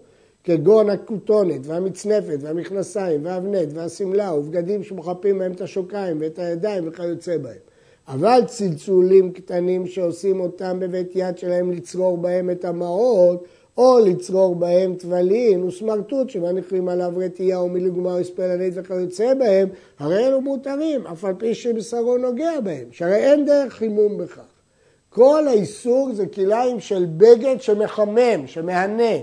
כגון 0.44 0.90
הכותונת 0.90 1.60
והמצנפת 1.64 2.38
והמכנסיים 2.40 3.24
והאבנט 3.24 3.68
והשמלה 3.74 4.34
ובגדים 4.34 4.82
שמוחפים 4.82 5.38
בהם 5.38 5.52
את 5.52 5.60
השוקיים 5.60 6.16
ואת 6.20 6.38
הידיים 6.38 6.88
וכיוצא 6.88 7.38
בהם. 7.38 7.60
אבל 8.08 8.40
צלצולים 8.46 9.32
קטנים 9.32 9.86
שעושים 9.86 10.40
אותם 10.40 10.76
בבית 10.80 11.10
יד 11.14 11.38
שלהם 11.38 11.70
לצרור 11.70 12.18
בהם 12.18 12.50
את 12.50 12.64
המעות 12.64 13.44
או 13.76 13.98
לצרור 13.98 14.54
בהם 14.54 14.94
טבלין 14.94 15.64
וסמרטוט 15.64 16.30
שמניחים 16.30 16.88
עליו 16.88 17.12
רטייה 17.16 17.58
או 17.58 17.68
הספלנית 18.18 18.72
וכיוצא 18.76 19.34
בהם, 19.34 19.68
הרי 19.98 20.26
אלו 20.26 20.40
מותרים, 20.40 21.06
אף 21.06 21.24
על 21.24 21.34
פי 21.38 21.54
שבשרו 21.54 22.16
נוגע 22.16 22.60
בהם, 22.60 22.84
שהרי 22.90 23.16
אין 23.16 23.46
דרך 23.46 23.72
חימום 23.72 24.18
בכך. 24.18 24.42
כל 25.10 25.48
האיסור 25.48 26.10
זה 26.12 26.26
כליים 26.26 26.80
של 26.80 27.06
בגד 27.16 27.60
שמחמם, 27.60 28.46
שמהנה, 28.46 29.14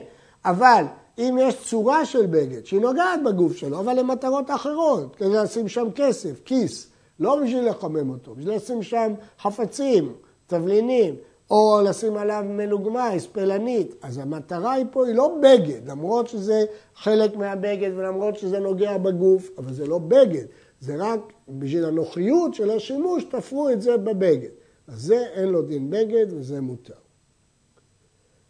אבל 0.45 0.83
אם 1.17 1.37
יש 1.41 1.55
צורה 1.65 2.05
של 2.05 2.25
בגד 2.25 2.65
שהיא 2.65 2.81
נוגעת 2.81 3.23
בגוף 3.25 3.57
שלו, 3.57 3.79
אבל 3.79 3.99
למטרות 3.99 4.51
אחרות, 4.51 5.15
כדי 5.15 5.29
לשים 5.29 5.67
שם 5.67 5.87
כסף, 5.95 6.41
כיס, 6.45 6.87
לא 7.19 7.35
בשביל 7.43 7.69
לחמם 7.69 8.09
אותו, 8.09 8.35
בשביל 8.35 8.55
לשים 8.55 8.83
שם 8.83 9.13
חפצים, 9.39 10.13
תבלינים, 10.47 11.15
או 11.51 11.81
לשים 11.85 12.17
עליו 12.17 12.43
מלוגמה, 12.47 13.17
אספלנית. 13.17 13.95
אז 14.01 14.17
המטרה 14.17 14.73
היא 14.73 14.85
פה 14.91 15.05
היא 15.05 15.15
לא 15.15 15.37
בגד, 15.41 15.89
למרות 15.89 16.27
שזה 16.27 16.65
חלק 16.95 17.35
מהבגד 17.35 17.91
ולמרות 17.95 18.37
שזה 18.37 18.59
נוגע 18.59 18.97
בגוף, 18.97 19.49
אבל 19.57 19.73
זה 19.73 19.87
לא 19.87 19.99
בגד, 19.99 20.45
זה 20.79 20.95
רק 20.97 21.19
בשביל 21.49 21.85
הנוחיות 21.85 22.53
של 22.53 22.69
השימוש, 22.71 23.23
תפרו 23.23 23.69
את 23.69 23.81
זה 23.81 23.97
בבגד. 23.97 24.49
אז 24.87 25.01
זה 25.01 25.25
אין 25.33 25.49
לו 25.49 25.61
דין 25.61 25.89
בגד 25.89 26.25
וזה 26.29 26.61
מותר. 26.61 26.93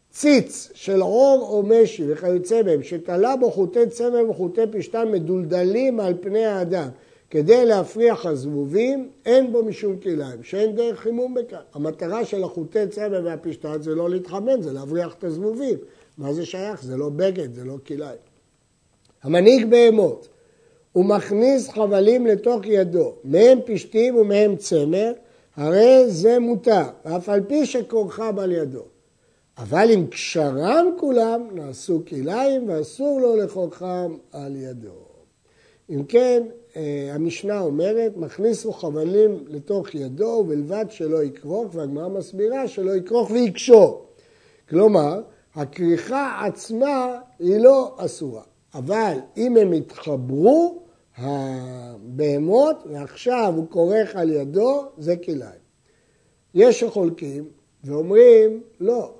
ציץ 0.09 0.71
של 0.73 1.01
עור 1.01 1.47
או 1.49 1.63
משי 1.63 2.11
וכיוצא 2.11 2.61
בהם, 2.61 2.83
שתלה 2.83 3.35
בו 3.35 3.51
חוטי 3.51 3.87
צמר 3.89 4.29
וחוטי 4.29 4.61
פשתן 4.71 5.11
מדולדלים 5.11 5.99
על 5.99 6.13
פני 6.21 6.45
האדם, 6.45 6.89
כדי 7.29 7.65
להפריח 7.65 8.25
הזבובים, 8.25 9.09
אין 9.25 9.51
בו 9.51 9.63
משום 9.63 9.97
כליים, 9.97 10.43
שאין 10.43 10.75
דרך 10.75 10.99
חימום 10.99 11.33
בכך. 11.33 11.61
המטרה 11.73 12.25
של 12.25 12.43
החוטי 12.43 12.87
צמר 12.87 13.21
והפשתן 13.25 13.81
זה 13.81 13.95
לא 13.95 14.09
להתחמם, 14.09 14.61
זה 14.61 14.73
להבריח 14.73 15.13
את 15.13 15.23
הזבובים. 15.23 15.77
מה 16.17 16.33
זה 16.33 16.45
שייך? 16.45 16.83
זה 16.83 16.97
לא 16.97 17.09
בגד, 17.09 17.53
זה 17.53 17.63
לא 17.63 17.75
כליים. 17.87 18.17
המנהיג 19.23 19.69
בהמות, 19.69 20.27
הוא 20.93 21.05
מכניס 21.05 21.69
חבלים 21.69 22.27
לתוך 22.27 22.61
ידו, 22.65 23.13
מהם 23.23 23.59
פשתים 23.65 24.15
ומהם 24.15 24.55
צמר, 24.55 25.11
הרי 25.55 26.03
זה 26.07 26.39
מותר, 26.39 26.83
ואף 27.05 27.29
על 27.29 27.41
פי 27.47 27.65
שכורחם 27.65 28.39
על 28.39 28.51
ידו. 28.51 28.83
אבל 29.57 29.91
אם 29.93 30.07
קשרם 30.07 30.85
כולם, 30.99 31.47
נעשו 31.53 32.01
כליים 32.07 32.69
ואסור 32.69 33.21
לו 33.21 33.35
לכורכם 33.35 34.15
על 34.31 34.55
ידו. 34.55 35.06
אם 35.89 36.03
כן, 36.03 36.43
אה, 36.75 37.11
המשנה 37.13 37.59
אומרת, 37.59 38.17
מכניסו 38.17 38.71
חבלים 38.71 39.43
לתוך 39.47 39.95
ידו 39.95 40.25
ובלבד 40.25 40.85
שלא 40.89 41.23
יכרוך, 41.23 41.75
והגמרא 41.75 42.07
מסבירה 42.07 42.67
שלא 42.67 42.95
יכרוך 42.95 43.31
ויקשור. 43.31 44.05
כלומר, 44.69 45.21
הכריכה 45.55 46.45
עצמה 46.45 47.19
היא 47.39 47.59
לא 47.59 47.95
אסורה, 47.97 48.43
אבל 48.73 49.17
אם 49.37 49.57
הם 49.57 49.73
יתחברו, 49.73 50.83
הבהמות, 51.17 52.83
ועכשיו 52.91 53.53
הוא 53.55 53.65
כורך 53.69 54.15
על 54.15 54.29
ידו, 54.29 54.85
זה 54.97 55.15
כליים. 55.15 55.67
יש 56.53 56.79
שחולקים 56.79 57.49
ואומרים, 57.83 58.63
לא, 58.79 59.13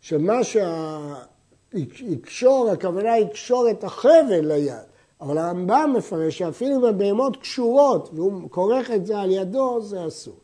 שמה 0.00 0.40
שיקשור, 1.72 2.70
הכוונה 2.70 3.18
יקשור 3.18 3.70
את 3.70 3.84
החבל 3.84 4.52
ליד. 4.52 4.93
אבל 5.20 5.38
הרמב"ם 5.38 5.94
מפרש 5.96 6.38
שאפילו 6.38 6.76
אם 6.76 6.84
הבהמות 6.84 7.36
קשורות 7.36 8.10
והוא 8.12 8.50
כורך 8.50 8.90
את 8.90 9.06
זה 9.06 9.18
על 9.18 9.30
ידו, 9.30 9.80
זה 9.80 10.06
אסור. 10.06 10.34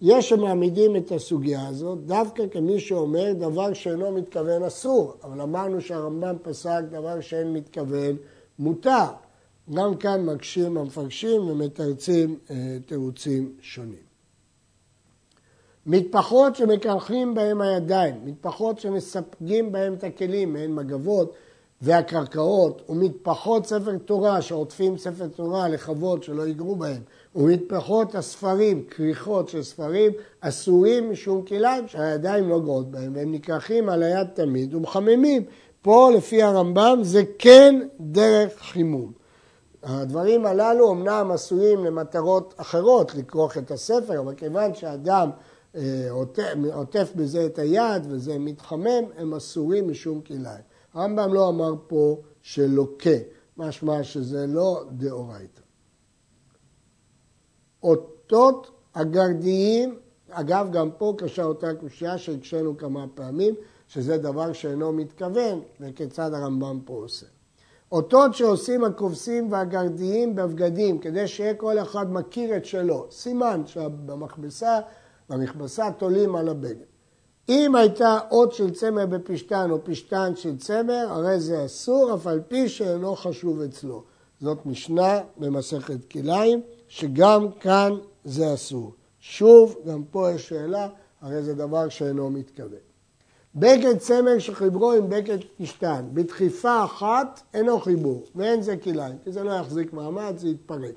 יש 0.00 0.28
שמעמידים 0.28 0.96
את 0.96 1.12
הסוגיה 1.12 1.68
הזאת 1.68 2.06
דווקא 2.06 2.42
כמי 2.50 2.80
שאומר 2.80 3.32
דבר 3.32 3.72
שאינו 3.72 4.12
מתכוון 4.12 4.62
אסור, 4.62 5.14
אבל 5.24 5.40
אמרנו 5.40 5.80
שהרמב"ם 5.80 6.36
פסק 6.42 6.82
דבר 6.90 7.20
שאין 7.20 7.52
מתכוון 7.52 8.16
מותר. 8.58 9.04
גם 9.74 9.96
כאן 9.96 10.24
מקשים 10.26 10.76
המפרשים 10.76 11.48
ומתרצים 11.48 12.38
אה, 12.50 12.76
תירוצים 12.86 13.52
שונים. 13.60 14.06
מטפחות 15.86 16.56
שמקרחים 16.56 17.34
בהם 17.34 17.60
הידיים, 17.60 18.14
מטפחות 18.24 18.78
שמספגים 18.78 19.72
בהם 19.72 19.94
את 19.94 20.04
הכלים, 20.04 20.52
מעין 20.52 20.74
מגבות 20.74 21.32
והקרקעות, 21.86 22.82
ומטפחות 22.88 23.66
ספר 23.66 23.98
תורה 24.04 24.42
שעוטפים 24.42 24.98
ספר 24.98 25.26
תורה 25.26 25.68
לכבוד 25.68 26.22
שלא 26.22 26.46
ייגרו 26.46 26.76
בהם, 26.76 27.02
ומטפחות 27.36 28.14
הספרים, 28.14 28.84
כריכות 28.90 29.48
של 29.48 29.62
ספרים, 29.62 30.12
אסורים 30.40 31.10
משום 31.10 31.42
כליים 31.42 31.88
שהידיים 31.88 32.48
לא 32.48 32.60
גרות 32.60 32.90
בהם, 32.90 33.12
והם 33.14 33.32
נקרחים 33.32 33.88
על 33.88 34.02
היד 34.02 34.26
תמיד 34.34 34.74
ומחממים. 34.74 35.44
פה 35.82 36.10
לפי 36.16 36.42
הרמב"ם 36.42 36.98
זה 37.02 37.22
כן 37.38 37.80
דרך 38.00 38.52
חימום. 38.58 39.12
הדברים 39.82 40.46
הללו 40.46 40.92
אמנם 40.92 41.30
עשויים 41.34 41.84
למטרות 41.84 42.54
אחרות, 42.56 43.14
לכרוך 43.14 43.58
את 43.58 43.70
הספר, 43.70 44.20
אבל 44.20 44.34
כיוון 44.34 44.74
שאדם 44.74 45.30
אה, 45.76 46.08
עוטף 46.72 47.12
בזה 47.14 47.46
את 47.46 47.58
היד 47.58 48.06
וזה 48.08 48.38
מתחמם, 48.38 49.04
הם 49.18 49.34
אסורים 49.34 49.90
משום 49.90 50.20
כלאיים. 50.20 50.75
הרמב"ם 50.96 51.34
לא 51.34 51.48
אמר 51.48 51.74
פה 51.86 52.20
שלוקה, 52.42 53.10
משמע 53.56 54.02
שזה 54.02 54.46
לא 54.46 54.84
דאורייתא. 54.90 55.60
אותות 57.82 58.70
הגרדיים, 58.94 59.98
אגב 60.30 60.68
גם 60.72 60.90
פה 60.98 61.14
קשה 61.18 61.44
אותה 61.44 61.74
קושייה 61.74 62.18
שהקשינו 62.18 62.76
כמה 62.76 63.06
פעמים, 63.14 63.54
שזה 63.88 64.18
דבר 64.18 64.52
שאינו 64.52 64.92
מתכוון, 64.92 65.60
וכיצד 65.80 66.34
הרמב"ם 66.34 66.80
פה 66.84 66.92
עושה. 66.94 67.26
אותות 67.92 68.34
שעושים 68.34 68.84
הכובסים 68.84 69.52
והגרדיים 69.52 70.34
בבגדים, 70.34 70.98
כדי 70.98 71.28
שיהיה 71.28 71.54
כל 71.54 71.78
אחד 71.78 72.12
מכיר 72.12 72.56
את 72.56 72.64
שלו. 72.64 73.06
סימן 73.10 73.66
שבמכבסה, 73.66 74.80
במכבסה 75.28 75.90
תולים 75.98 76.36
על 76.36 76.48
הבגד. 76.48 76.95
אם 77.48 77.74
הייתה 77.74 78.18
אות 78.30 78.52
של 78.52 78.70
צמר 78.70 79.06
בפשתן 79.06 79.70
או 79.70 79.84
פשתן 79.84 80.32
של 80.36 80.56
צמר, 80.56 81.06
הרי 81.08 81.40
זה 81.40 81.64
אסור, 81.64 82.14
אף 82.14 82.26
על 82.26 82.40
פי 82.48 82.68
שאינו 82.68 83.16
חשוב 83.16 83.60
אצלו. 83.60 84.02
זאת 84.40 84.66
משנה 84.66 85.20
במסכת 85.36 86.10
כליים, 86.10 86.60
שגם 86.88 87.52
כאן 87.60 87.92
זה 88.24 88.54
אסור. 88.54 88.92
שוב, 89.20 89.76
גם 89.86 90.02
פה 90.10 90.30
יש 90.30 90.48
שאלה, 90.48 90.88
הרי 91.20 91.42
זה 91.42 91.54
דבר 91.54 91.88
שאינו 91.88 92.30
מתכוון. 92.30 92.78
בגד 93.54 93.98
צמר 93.98 94.38
שחיברו 94.38 94.92
עם 94.92 95.08
בגד 95.08 95.38
פשתן, 95.58 96.04
בדחיפה 96.14 96.84
אחת 96.84 97.42
אינו 97.54 97.80
חיבור, 97.80 98.24
ואין 98.34 98.62
זה 98.62 98.76
כליים, 98.76 99.16
כי 99.24 99.32
זה 99.32 99.42
לא 99.42 99.52
יחזיק 99.52 99.92
מעמד, 99.92 100.34
זה 100.36 100.48
יתפרק. 100.48 100.94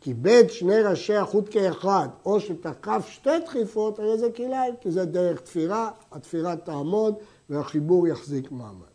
כי 0.00 0.14
בית 0.14 0.52
שני 0.52 0.82
ראשי 0.82 1.14
החוט 1.14 1.48
כאחד, 1.50 2.08
או 2.24 2.40
שתקף 2.40 3.06
שתי 3.10 3.38
דחיפות, 3.44 3.98
הרי 3.98 4.18
זה 4.18 4.30
כליים, 4.30 4.74
כי 4.80 4.90
זה 4.90 5.04
דרך 5.04 5.40
תפירה, 5.40 5.90
התפירה 6.12 6.56
תעמוד 6.56 7.14
והחיבור 7.50 8.08
יחזיק 8.08 8.52
מעמד. 8.52 8.90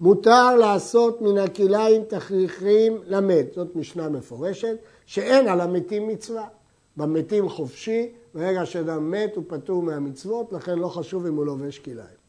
מותר 0.00 0.56
לעשות 0.56 1.22
מן 1.22 1.38
הכליים 1.38 2.04
תכריכים 2.04 2.98
למת, 3.06 3.46
זאת 3.54 3.76
משנה 3.76 4.08
מפורשת, 4.08 4.76
שאין 5.06 5.48
על 5.48 5.60
המתים 5.60 6.08
מצווה. 6.08 6.46
במתים 6.96 7.48
חופשי, 7.48 8.12
ברגע 8.34 8.66
שאדם 8.66 9.10
מת 9.10 9.36
הוא 9.36 9.44
פטור 9.46 9.82
מהמצוות, 9.82 10.52
לכן 10.52 10.78
לא 10.78 10.88
חשוב 10.88 11.26
אם 11.26 11.36
הוא 11.36 11.46
לובש 11.46 11.78
כליים. 11.78 12.24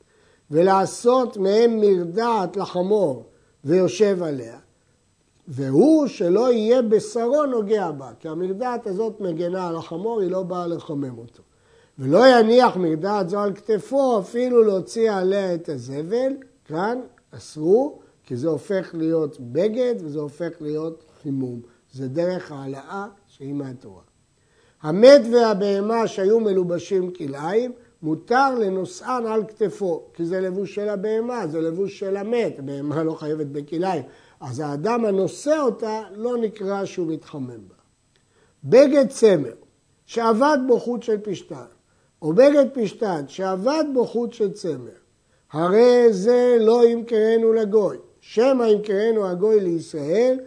ולעשות 0.52 1.38
מהם 1.38 1.80
מרדעת 1.82 2.58
לחמור 2.58 3.26
ויושב 3.64 4.24
עליה, 4.24 4.60
והוא 5.48 6.08
שלא 6.08 6.52
יהיה 6.52 6.82
בשרו 6.82 7.46
נוגע 7.46 7.92
בה, 7.92 8.12
כי 8.20 8.28
המרדעת 8.28 8.88
הזאת 8.88 9.22
מגנה 9.22 9.68
על 9.68 9.76
החמור, 9.76 10.22
היא 10.22 10.32
לא 10.32 10.44
באה 10.44 10.68
לחמם 10.68 11.18
אותו. 11.18 11.44
ולא 12.00 12.28
יניח 12.28 12.78
מרדעת 12.78 13.30
זו 13.30 13.40
על 13.40 13.54
כתפו, 13.54 14.20
אפילו 14.20 14.64
להוציא 14.64 15.12
עליה 15.12 15.56
את 15.56 15.70
הזבל, 15.70 16.34
כאן 16.66 17.00
אסרו, 17.32 18.00
כי 18.24 18.36
זה 18.36 18.48
הופך 18.48 18.90
להיות 18.94 19.38
בגד 19.40 19.96
וזה 19.98 20.20
הופך 20.20 20.50
להיות 20.62 21.04
חימום. 21.24 21.62
זה 21.94 22.08
דרך 22.08 22.52
העלאה 22.52 23.08
שהיא 23.28 23.54
מהתורה. 23.54 24.02
המת 24.82 25.22
והבהמה 25.32 26.08
שהיו 26.08 26.40
מלובשים 26.40 27.12
כלאיים, 27.12 27.72
מותר 28.02 28.56
לנושאן 28.60 29.24
על 29.28 29.44
כתפו, 29.48 30.04
כי 30.14 30.26
זה 30.26 30.42
לבוש 30.42 30.76
של 30.76 30.90
הבהמה, 30.90 31.48
זה 31.48 31.62
לבוש 31.62 32.00
של 32.00 32.18
המת, 32.18 32.60
הבהמה 32.60 33.04
לא 33.04 33.14
חייבת 33.14 33.48
בכלאיים. 33.48 34.04
אז 34.46 34.60
האדם 34.60 35.06
הנושא 35.06 35.60
אותה 35.60 36.02
לא 36.16 36.38
נקרא 36.38 36.86
שהוא 36.86 37.08
מתחמם 37.08 37.48
בה. 37.48 37.76
בגד 38.64 39.10
צמר 39.10 39.54
שעבד 40.06 40.58
בו 40.68 40.80
חוט 40.80 41.04
של 41.04 41.18
פשתן, 41.22 41.66
או 42.22 42.34
בגד 42.34 42.66
פשתן 42.74 43.24
שעבד 43.28 43.84
בו 43.94 44.06
חוט 44.06 44.34
של 44.34 44.54
צמר, 44.54 44.96
הרי 45.52 46.14
זה 46.14 46.58
לא 46.60 46.88
ימכרנו 46.88 47.54
לגוי, 47.54 47.98
שמא 48.20 48.64
ימכרנו 48.64 49.28
הגוי 49.28 49.60
לישראל, 49.60 50.40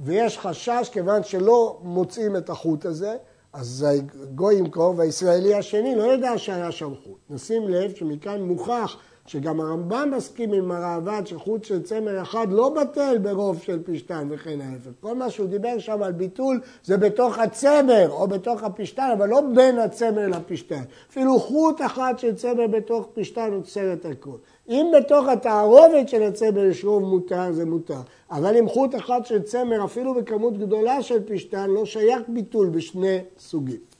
ויש 0.00 0.38
חשש 0.38 0.88
כיוון 0.92 1.22
שלא 1.22 1.78
מוצאים 1.82 2.36
את 2.36 2.50
החוט 2.50 2.86
הזה, 2.86 3.16
אז 3.52 3.86
הגוי 4.22 4.54
ימכור 4.54 4.94
והישראלי 4.96 5.54
השני 5.54 5.94
לא 5.94 6.14
ידע 6.14 6.38
שהיה 6.38 6.72
שם 6.72 6.92
חוט. 7.04 7.18
נשים 7.30 7.68
לב 7.68 7.94
שמכאן 7.94 8.42
מוכח 8.42 8.96
שגם 9.26 9.60
הרמב"ם 9.60 10.10
מסכים 10.16 10.52
עם 10.52 10.70
הראב"ד 10.70 11.22
שחוט 11.26 11.64
של 11.64 11.82
צמר 11.82 12.22
אחד 12.22 12.46
לא 12.50 12.68
בטל 12.68 13.18
ברוב 13.18 13.62
של 13.62 13.82
פשתן 13.84 14.28
וכן 14.30 14.60
ההפך. 14.60 14.90
כל 15.00 15.14
מה 15.14 15.30
שהוא 15.30 15.48
דיבר 15.48 15.78
שם 15.78 16.02
על 16.02 16.12
ביטול 16.12 16.60
זה 16.84 16.96
בתוך 16.96 17.38
הצמר 17.38 18.10
או 18.10 18.28
בתוך 18.28 18.62
הפשתן, 18.62 19.10
אבל 19.18 19.28
לא 19.28 19.40
בין 19.54 19.78
הצמר 19.78 20.28
לפשתן. 20.28 20.82
אפילו 21.10 21.40
חוט 21.40 21.80
אחד 21.86 22.14
של 22.16 22.34
צמר 22.34 22.66
בתוך 22.66 23.08
פשתן 23.14 23.52
עוצר 23.52 23.92
את 23.92 24.04
הכל. 24.04 24.36
אם 24.68 24.86
בתוך 24.98 25.28
התערובת 25.28 26.08
של 26.08 26.22
הצמר 26.22 26.64
יש 26.64 26.84
רוב 26.84 27.02
מותר, 27.02 27.52
זה 27.52 27.64
מותר. 27.64 28.00
אבל 28.30 28.56
אם 28.56 28.68
חוט 28.68 28.94
אחד 28.94 29.20
של 29.24 29.42
צמר, 29.42 29.84
אפילו 29.84 30.14
בכמות 30.14 30.58
גדולה 30.58 31.02
של 31.02 31.22
פשתן, 31.26 31.70
לא 31.70 31.84
שייך 31.84 32.22
ביטול 32.28 32.68
בשני 32.68 33.18
סוגים. 33.38 33.93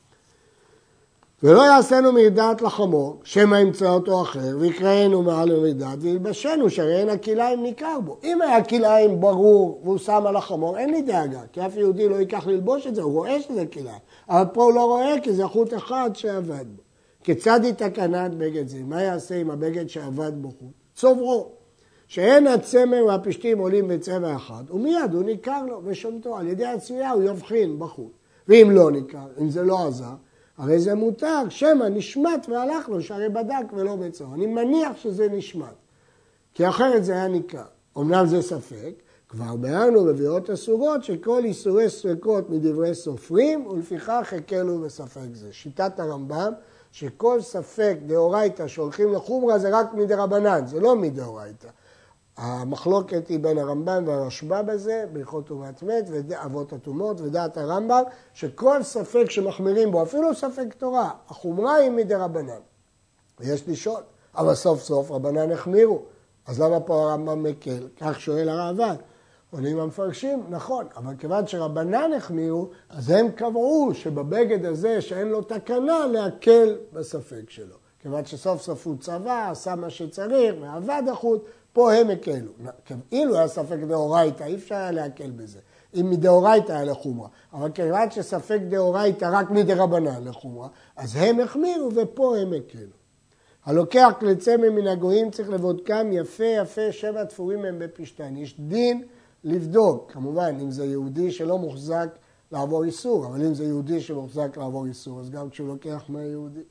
ולא 1.44 1.62
יעשינו 1.62 2.12
מרדעת 2.12 2.62
לחמור, 2.62 3.20
שמא 3.24 3.56
ימצא 3.56 3.88
אותו 3.88 4.22
אחר, 4.22 4.56
ויקראנו 4.58 5.22
מעל 5.22 5.52
למרדעת 5.52 5.98
וילבשנו, 6.00 6.70
שהרי 6.70 6.96
אין 6.96 7.08
הכלאיים 7.08 7.62
ניכר 7.62 8.00
בו. 8.04 8.18
אם 8.24 8.42
היה 8.42 8.64
כלאיים 8.64 9.20
ברור 9.20 9.80
והוא 9.84 9.98
שם 9.98 10.26
על 10.26 10.36
החמור, 10.36 10.78
אין 10.78 10.90
לי 10.90 11.02
דאגה, 11.02 11.40
כי 11.52 11.66
אף 11.66 11.76
יהודי 11.76 12.08
לא 12.08 12.14
ייקח 12.14 12.46
ללבוש 12.46 12.86
את 12.86 12.94
זה, 12.94 13.02
הוא 13.02 13.12
רואה 13.12 13.42
שזה 13.42 13.66
כלאיים. 13.66 13.98
אבל 14.28 14.44
פה 14.52 14.64
הוא 14.64 14.72
לא 14.72 14.84
רואה, 14.84 15.14
כי 15.22 15.32
זה 15.32 15.46
חוט 15.46 15.74
אחד 15.74 16.10
שעבד 16.14 16.64
בו. 16.76 16.82
כיצד 17.24 17.64
היא 17.64 17.72
תקנת 17.72 18.34
בגד 18.34 18.68
זה? 18.68 18.78
מה 18.84 19.02
יעשה 19.02 19.36
עם 19.36 19.50
הבגד 19.50 19.88
שעבד 19.88 20.32
בו 20.42 20.48
חוט? 20.48 20.72
צוברו. 20.94 21.48
שאין 22.08 22.46
הצמר 22.46 23.04
והפשתים 23.06 23.58
עולים 23.58 23.88
בצבע 23.88 24.36
אחד, 24.36 24.64
ומיד 24.70 25.14
הוא 25.14 25.24
ניכר 25.24 25.62
לו 25.66 25.80
ושומתו. 25.84 26.36
על 26.36 26.46
ידי 26.46 26.66
הצביעה 26.66 27.10
הוא 27.10 27.22
יבחין 27.22 27.78
בחוט. 27.78 28.12
ואם 28.48 28.68
לא 28.70 28.90
ניכר, 28.90 29.26
אם 29.40 29.50
זה 29.50 29.62
לא 29.62 29.86
עזר, 29.86 30.14
הרי 30.58 30.78
זה 30.78 30.94
מותר, 30.94 31.48
שמא 31.48 31.84
נשמט 31.84 32.46
והלך 32.48 32.88
לו, 32.88 33.02
שהרי 33.02 33.28
בדק 33.28 33.72
ולא 33.72 33.96
בצור. 33.96 34.34
אני 34.34 34.46
מניח 34.46 34.96
שזה 34.96 35.28
נשמט, 35.28 35.74
כי 36.54 36.68
אחרת 36.68 37.04
זה 37.04 37.12
היה 37.12 37.28
ניכר. 37.28 37.64
אמנם 37.98 38.26
זה 38.26 38.42
ספק, 38.42 38.92
כבר 39.28 39.56
ביארנו 39.56 40.04
בביאות 40.04 40.50
אסורות 40.50 41.04
שכל 41.04 41.44
איסורי 41.44 41.90
ספקות 41.90 42.50
מדברי 42.50 42.94
סופרים 42.94 43.66
ולפיכך 43.66 44.32
הקלו 44.36 44.80
בספק 44.80 45.34
זה. 45.34 45.52
שיטת 45.52 46.00
הרמב"ם 46.00 46.52
שכל 46.92 47.40
ספק 47.40 47.96
דאורייתא 48.06 48.66
שהולכים 48.66 49.12
לחומרה 49.12 49.58
זה 49.58 49.78
רק 49.78 49.94
מדרבנן, 49.94 50.66
זה 50.66 50.80
לא 50.80 50.96
מדאורייתא. 50.96 51.68
המחלוקת 52.36 53.28
היא 53.28 53.38
בין 53.38 53.58
הרמב"ם 53.58 54.04
והרשב"א 54.06 54.62
בזה, 54.62 55.04
בהלכות 55.12 55.46
טומאת 55.46 55.82
מת 55.82 56.04
ואבות 56.08 56.72
הטומאות 56.72 57.20
ודעת 57.20 57.56
הרמב"ם, 57.56 58.02
שכל 58.32 58.82
ספק 58.82 59.30
שמחמירים 59.30 59.90
בו, 59.90 60.02
אפילו 60.02 60.34
ספק 60.34 60.74
תורה, 60.78 61.10
החומרה 61.28 61.74
היא 61.74 61.90
מדרבנן. 61.90 62.60
ויש 63.40 63.68
לשאול, 63.68 64.02
אבל 64.36 64.54
סוף 64.54 64.82
סוף 64.82 65.10
רבנן 65.10 65.52
החמירו, 65.52 66.02
אז 66.46 66.60
למה 66.60 66.80
פה 66.80 67.02
הרמב"ם 67.02 67.42
מקל? 67.42 67.88
כך 68.00 68.20
שואל 68.20 68.48
הראב"ד. 68.48 68.96
עונים 69.50 69.78
המפרשים, 69.78 70.44
נכון, 70.48 70.86
אבל 70.96 71.16
כיוון 71.18 71.46
שרבנן 71.46 72.12
החמירו, 72.16 72.68
אז 72.88 73.10
הם 73.10 73.30
קבעו 73.30 73.90
שבבגד 73.94 74.64
הזה 74.64 75.00
שאין 75.00 75.28
לו 75.28 75.42
תקנה 75.42 76.06
להקל 76.06 76.76
בספק 76.92 77.50
שלו. 77.50 77.76
כיוון 77.98 78.24
שסוף 78.24 78.62
סוף 78.62 78.86
הוא 78.86 78.96
צבע, 79.00 79.50
עשה 79.50 79.74
מה 79.74 79.90
שצריך, 79.90 80.54
ועבד 80.60 81.02
החוט, 81.12 81.44
פה 81.74 81.92
הם 81.92 82.10
הקלו. 82.10 82.52
אילו 83.12 83.36
היה 83.36 83.48
ספק 83.48 83.78
דאורייתא, 83.88 84.44
אי 84.44 84.54
אפשר 84.54 84.74
היה 84.74 84.90
להקל 84.90 85.30
בזה. 85.30 85.58
אם 85.94 86.10
מדאורייתא 86.10 86.72
היה 86.72 86.84
לחומרה. 86.84 87.28
אבל 87.52 87.70
כיוון 87.70 88.10
שספק 88.10 88.58
דאורייתא 88.68 89.28
רק 89.32 89.50
מדרבנן 89.50 90.24
לחומרה, 90.24 90.68
אז 90.96 91.16
הם 91.16 91.40
החמירו 91.40 91.90
ופה 91.94 92.36
הם 92.36 92.52
הקלו. 92.52 92.96
הלוקח 93.64 94.12
כלי 94.20 94.36
צמר 94.36 94.70
מן 94.70 94.86
הגויים 94.86 95.30
צריך 95.30 95.50
לבודקם 95.50 96.08
יפה 96.12 96.44
יפה 96.44 96.92
שבע 96.92 97.24
תפורים 97.24 97.64
הם 97.64 97.78
בפשתן. 97.78 98.36
יש 98.36 98.60
דין 98.60 99.02
לבדוק, 99.44 100.12
כמובן, 100.12 100.56
אם 100.62 100.70
זה 100.70 100.84
יהודי 100.84 101.30
שלא 101.30 101.58
מוחזק 101.58 102.08
לעבור 102.52 102.84
איסור, 102.84 103.26
אבל 103.26 103.46
אם 103.46 103.54
זה 103.54 103.64
יהודי 103.64 104.00
שמוחזק 104.00 104.56
לעבור 104.56 104.86
איסור, 104.86 105.20
אז 105.20 105.30
גם 105.30 105.50
כשהוא 105.50 105.68
לוקח 105.68 106.04
מהיהודי. 106.08 106.62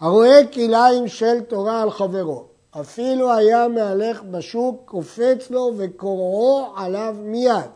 הרואה 0.00 0.40
כליים 0.52 1.08
של 1.08 1.40
תורה 1.40 1.82
על 1.82 1.90
חברו, 1.90 2.44
אפילו 2.80 3.32
היה 3.32 3.68
מהלך 3.68 4.22
בשוק, 4.22 4.82
קופץ 4.84 5.50
לו 5.50 5.72
וקוראו 5.76 6.72
עליו 6.76 7.16
מיד. 7.22 7.70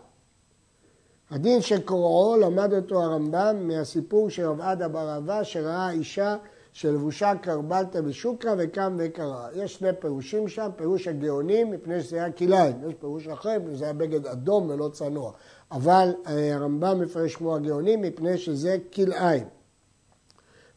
הדין 1.30 1.62
של 1.62 1.80
קוראו 1.80 2.36
למד 2.36 2.72
אותו 2.72 3.02
הרמב"ם 3.02 3.68
מהסיפור 3.68 4.30
של 4.30 4.46
רב 4.46 4.60
עדה 4.60 4.88
בר 4.88 5.16
אבא 5.16 5.42
שראה 5.42 5.90
אישה 5.90 6.36
שלבושה 6.72 7.32
קרבלתא 7.42 8.00
בשוקרא 8.00 8.54
וקם 8.58 8.96
וקרא. 8.98 9.48
יש 9.54 9.74
שני 9.74 9.88
פירושים 10.00 10.48
שם, 10.48 10.70
פירוש 10.76 11.08
הגאונים 11.08 11.70
מפני 11.70 12.02
שזה 12.02 12.16
היה 12.16 12.32
כלאיים, 12.32 12.88
יש 12.88 12.94
פירוש 12.94 13.28
אחר 13.28 13.58
מפני 13.58 13.76
שזה 13.76 13.84
היה 13.84 13.92
בגד 13.92 14.26
אדום 14.26 14.70
ולא 14.70 14.88
צנוע. 14.88 15.32
אבל 15.72 16.14
אה, 16.26 16.54
הרמב"ם 16.54 17.00
מפרש 17.00 17.36
כמו 17.36 17.56
הגאונים 17.56 18.02
מפני 18.02 18.38
שזה 18.38 18.76
כלאיים. 18.94 19.44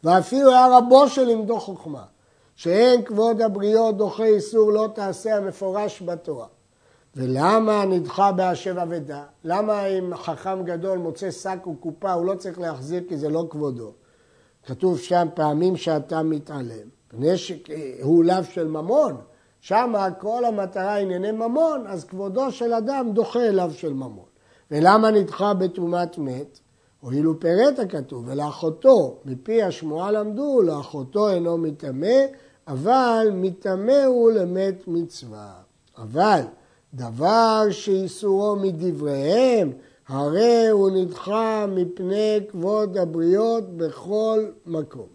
ואפילו 0.04 0.50
היה 0.50 0.78
רבו 0.78 1.08
של 1.08 1.24
לימדו 1.24 1.60
חוכמה. 1.60 2.04
שאין 2.56 3.04
כבוד 3.04 3.42
הבריות 3.42 3.98
דוחה 3.98 4.26
איסור 4.26 4.72
לא 4.72 4.90
תעשה 4.96 5.38
המפורש 5.38 6.02
בתורה. 6.02 6.48
ולמה 7.16 7.86
נדחה 7.86 8.32
בהשב 8.32 8.78
אבדה? 8.78 9.24
למה 9.44 9.86
אם 9.86 10.16
חכם 10.16 10.64
גדול 10.64 10.98
מוצא 10.98 11.32
שק 11.32 11.68
וקופה 11.68 12.14
הוא 12.14 12.26
לא 12.26 12.36
צריך 12.36 12.60
להחזיר 12.60 13.04
כי 13.10 13.18
זה 13.18 13.30
לא 13.30 13.48
כבודו? 13.50 13.92
כתוב 14.66 15.00
שם 15.00 15.28
פעמים 15.34 15.78
שאתה 15.78 16.24
מתעלם. 16.24 16.88
פני 17.08 17.38
שהוא 17.38 18.24
לאו 18.24 18.44
של 18.44 18.68
ממון, 18.68 19.16
שם 19.62 19.94
כל 20.20 20.46
המטרה 20.46 20.98
ענייני 20.98 21.32
ממון, 21.32 21.88
אז 21.88 22.04
כבודו 22.04 22.52
של 22.52 22.74
אדם 22.74 23.12
דוחה 23.14 23.50
לאו 23.50 23.72
של 23.72 23.94
ממון. 23.94 24.26
ולמה 24.72 25.12
נדחה 25.12 25.54
בתרומת 25.54 26.18
מת? 26.18 26.60
הואיל 27.04 27.28
פירט 27.40 27.80
הכתוב, 27.80 28.28
ולאחותו, 28.28 29.18
מפי 29.26 29.64
השמועה 29.64 30.12
למדו, 30.12 30.62
לאחותו 30.62 31.30
אינו 31.30 31.58
מטמא, 31.58 32.18
אבל 32.68 33.28
מטמא 33.34 34.04
הוא 34.06 34.32
למת 34.32 34.88
מצווה. 34.88 35.54
אבל 35.98 36.42
דבר 36.94 37.64
שאיסורו 37.70 38.56
מדבריהם, 38.56 39.72
הרי 40.08 40.68
הוא 40.68 40.90
נדחה 40.90 41.66
מפני 41.70 42.40
כבוד 42.50 42.98
הבריות 42.98 43.78
בכל 43.78 44.46
מקום. 44.66 45.08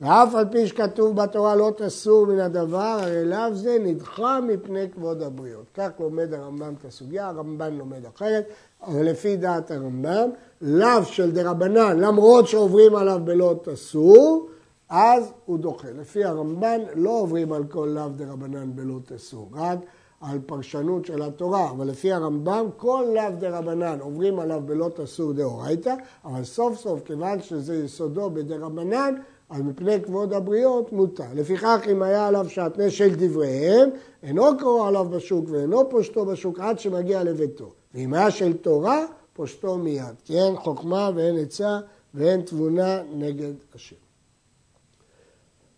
ואף 0.00 0.34
על 0.34 0.44
פי 0.50 0.66
שכתוב 0.66 1.16
בתורה 1.16 1.54
לא 1.54 1.72
תסור 1.76 2.26
מן 2.26 2.40
הדבר, 2.40 2.98
הרי 3.02 3.24
לאו 3.24 3.54
זה 3.54 3.76
נדחה 3.80 4.40
מפני 4.40 4.90
כבוד 4.90 5.22
הבריות. 5.22 5.66
כך 5.74 5.88
לומד 6.00 6.34
הרמב"ם 6.34 6.74
את 6.78 6.84
הסוגיה, 6.84 7.28
הרמב"ן 7.28 7.74
לומד 7.74 8.06
אחרת, 8.06 8.44
אבל 8.82 9.02
לפי 9.02 9.36
דעת 9.36 9.70
הרמב"ם, 9.70 10.30
לאו 10.60 11.04
של 11.04 11.30
דרבנן, 11.30 12.00
למרות 12.00 12.48
שעוברים 12.48 12.96
עליו 12.96 13.20
בלא 13.24 13.54
תסור, 13.62 14.48
אז 14.88 15.32
הוא 15.44 15.58
דוחה. 15.58 15.88
לפי 16.00 16.24
הרמב"ן 16.24 16.80
לא 16.94 17.10
עוברים 17.10 17.52
על 17.52 17.64
כל 17.64 17.88
לאו 17.94 18.08
דרבנן 18.08 18.70
בלא 18.74 18.98
תסור, 19.06 19.48
רק 19.52 19.78
על 20.20 20.38
פרשנות 20.46 21.04
של 21.06 21.22
התורה, 21.22 21.70
אבל 21.70 21.86
לפי 21.86 22.12
הרמב"ם 22.12 22.66
כל 22.76 23.04
לאו 23.14 23.30
דרבנן 23.38 23.98
עוברים 24.00 24.38
עליו 24.38 24.60
בלא 24.66 24.90
תסור 24.94 25.32
דאורייתא, 25.32 25.94
אבל 26.24 26.44
סוף 26.44 26.76
סוף 26.76 27.00
כיוון 27.04 27.42
שזה 27.42 27.84
יסודו 27.84 28.30
בדרבנן, 28.30 29.14
אז 29.50 29.60
מפני 29.60 30.02
כבוד 30.02 30.32
הבריות 30.32 30.92
מותר. 30.92 31.24
לפיכך 31.34 31.80
אם 31.92 32.02
היה 32.02 32.26
עליו 32.26 32.48
שעטנז 32.48 32.92
של 32.92 33.14
דבריהם, 33.14 33.90
אינו 34.22 34.44
קורא 34.60 34.88
עליו 34.88 35.04
בשוק 35.04 35.44
ואינו 35.48 35.90
פושטו 35.90 36.26
בשוק 36.26 36.60
עד 36.60 36.78
שמגיע 36.78 37.24
לביתו. 37.24 37.70
ואם 37.94 38.14
היה 38.14 38.30
של 38.30 38.52
תורה, 38.52 39.04
פושטו 39.38 39.78
מיד. 39.78 40.14
כי 40.24 40.38
אין 40.38 40.56
חוכמה 40.56 41.10
ואין 41.14 41.38
עצה 41.38 41.80
ואין 42.14 42.40
תבונה 42.40 43.02
נגד 43.12 43.52
השם. 43.74 43.96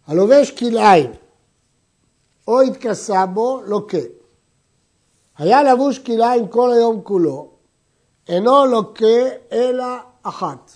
הלובש 0.07 0.51
כלאיים 0.51 1.11
או 2.49 2.61
התכסה 2.61 3.27
בו, 3.27 3.61
לוקה. 3.67 3.99
היה 5.39 5.63
לבוש 5.63 5.99
כלאיים 5.99 6.49
כל 6.49 6.73
היום 6.73 7.01
כולו, 7.03 7.49
אינו 8.29 8.67
לוקה 8.67 9.29
אלא 9.53 9.85
אחת. 10.23 10.71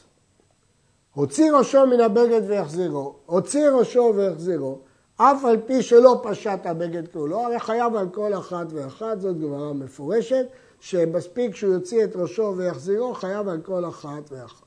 הוציא 1.15 1.53
ראשו 1.53 1.87
מן 1.87 2.01
הבגד 2.01 2.41
ויחזירו, 2.47 3.15
הוציא 3.27 3.69
ראשו 3.69 4.13
ויחזירו, 4.17 4.79
אף 5.17 5.45
על 5.45 5.61
פי 5.67 5.83
שלא 5.83 6.21
פשט 6.23 6.61
הבגד 6.65 7.09
כולו, 7.13 7.41
הרי 7.41 7.59
חייב 7.59 7.97
על 7.97 8.09
כל 8.09 8.35
אחת 8.35 8.67
ואחת, 8.71 9.21
זאת 9.21 9.41
גמרא 9.41 9.73
מפורשת, 9.73 10.47
שמספיק 10.85 11.57
שהוא 11.57 11.73
יוציא 11.73 12.05
את 12.05 12.17
ראשו 12.17 12.55
ויחזירו, 12.57 13.15
חייב 13.15 13.49
על 13.49 13.61
כל 13.61 13.85
אחת 13.89 14.33
ואחת. 14.33 14.65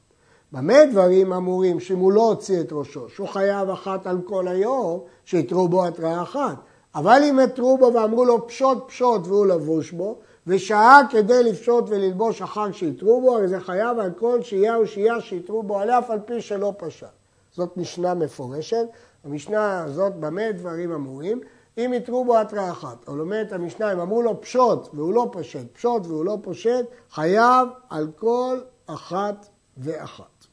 במה 0.51 0.85
דברים 0.91 1.33
אמורים 1.33 1.79
שאם 1.79 1.97
הוא 1.97 2.11
לא 2.11 2.21
הוציא 2.21 2.61
את 2.61 2.67
ראשו, 2.71 3.09
שהוא 3.09 3.27
חייב 3.27 3.69
אחת 3.69 4.07
על 4.07 4.17
כל 4.25 4.47
היום, 4.47 4.99
שיתרו 5.25 5.67
בו 5.67 5.85
התראה 5.85 6.21
אחת. 6.21 6.55
אבל 6.95 7.21
אם 7.29 7.39
יתרו 7.43 7.77
בו 7.77 7.93
ואמרו 7.93 8.25
לו 8.25 8.47
פשוט 8.47 8.87
פשוט 8.87 9.27
והוא 9.27 9.45
לבוש 9.45 9.91
בו, 9.91 10.17
ושעה 10.47 11.01
כדי 11.09 11.43
לפשוט 11.43 11.85
וללבוש 11.87 12.41
אחר 12.41 12.71
שיתרו 12.71 13.21
בו, 13.21 13.37
הרי 13.37 13.47
זה 13.47 13.59
חייב 13.59 13.99
על 13.99 14.11
כל 14.11 14.41
שהייה 14.41 14.79
ושהייה 14.79 15.21
שיתרו 15.21 15.63
בו 15.63 15.79
עליה 15.79 15.99
אף 15.99 16.09
על 16.09 16.19
פי 16.25 16.41
שלא 16.41 16.73
פשט. 16.77 17.07
זאת 17.55 17.77
משנה 17.77 18.13
מפורשת. 18.13 18.85
המשנה 19.23 19.83
הזאת, 19.83 20.15
במה 20.15 20.51
דברים 20.51 20.91
אמורים? 20.91 21.41
אם 21.77 21.93
יתרו 21.93 22.25
בו 22.25 22.37
התראה 22.37 22.71
אחת, 22.71 23.07
או 23.07 23.15
לומד 23.15 23.43
את 23.47 23.53
המשנה, 23.53 23.93
אם 23.93 23.99
אמרו 23.99 24.21
לו 24.21 24.41
פשוט 24.41 24.89
והוא 24.93 25.13
לא 25.13 25.29
פושט, 25.31 25.73
פשוט 25.73 26.05
והוא 26.05 26.25
לא 26.25 26.37
פושט, 26.43 26.85
חייב 27.11 27.67
על 27.89 28.11
כל 28.15 28.59
אחת 28.85 29.47
ואחת. 29.77 30.45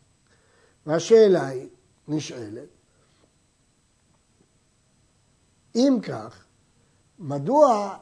והשאלה 0.87 1.47
היא, 1.47 1.69
נשאלת, 2.09 2.69
אם 5.75 5.99
כך, 6.03 6.45
מדוע 7.19 7.97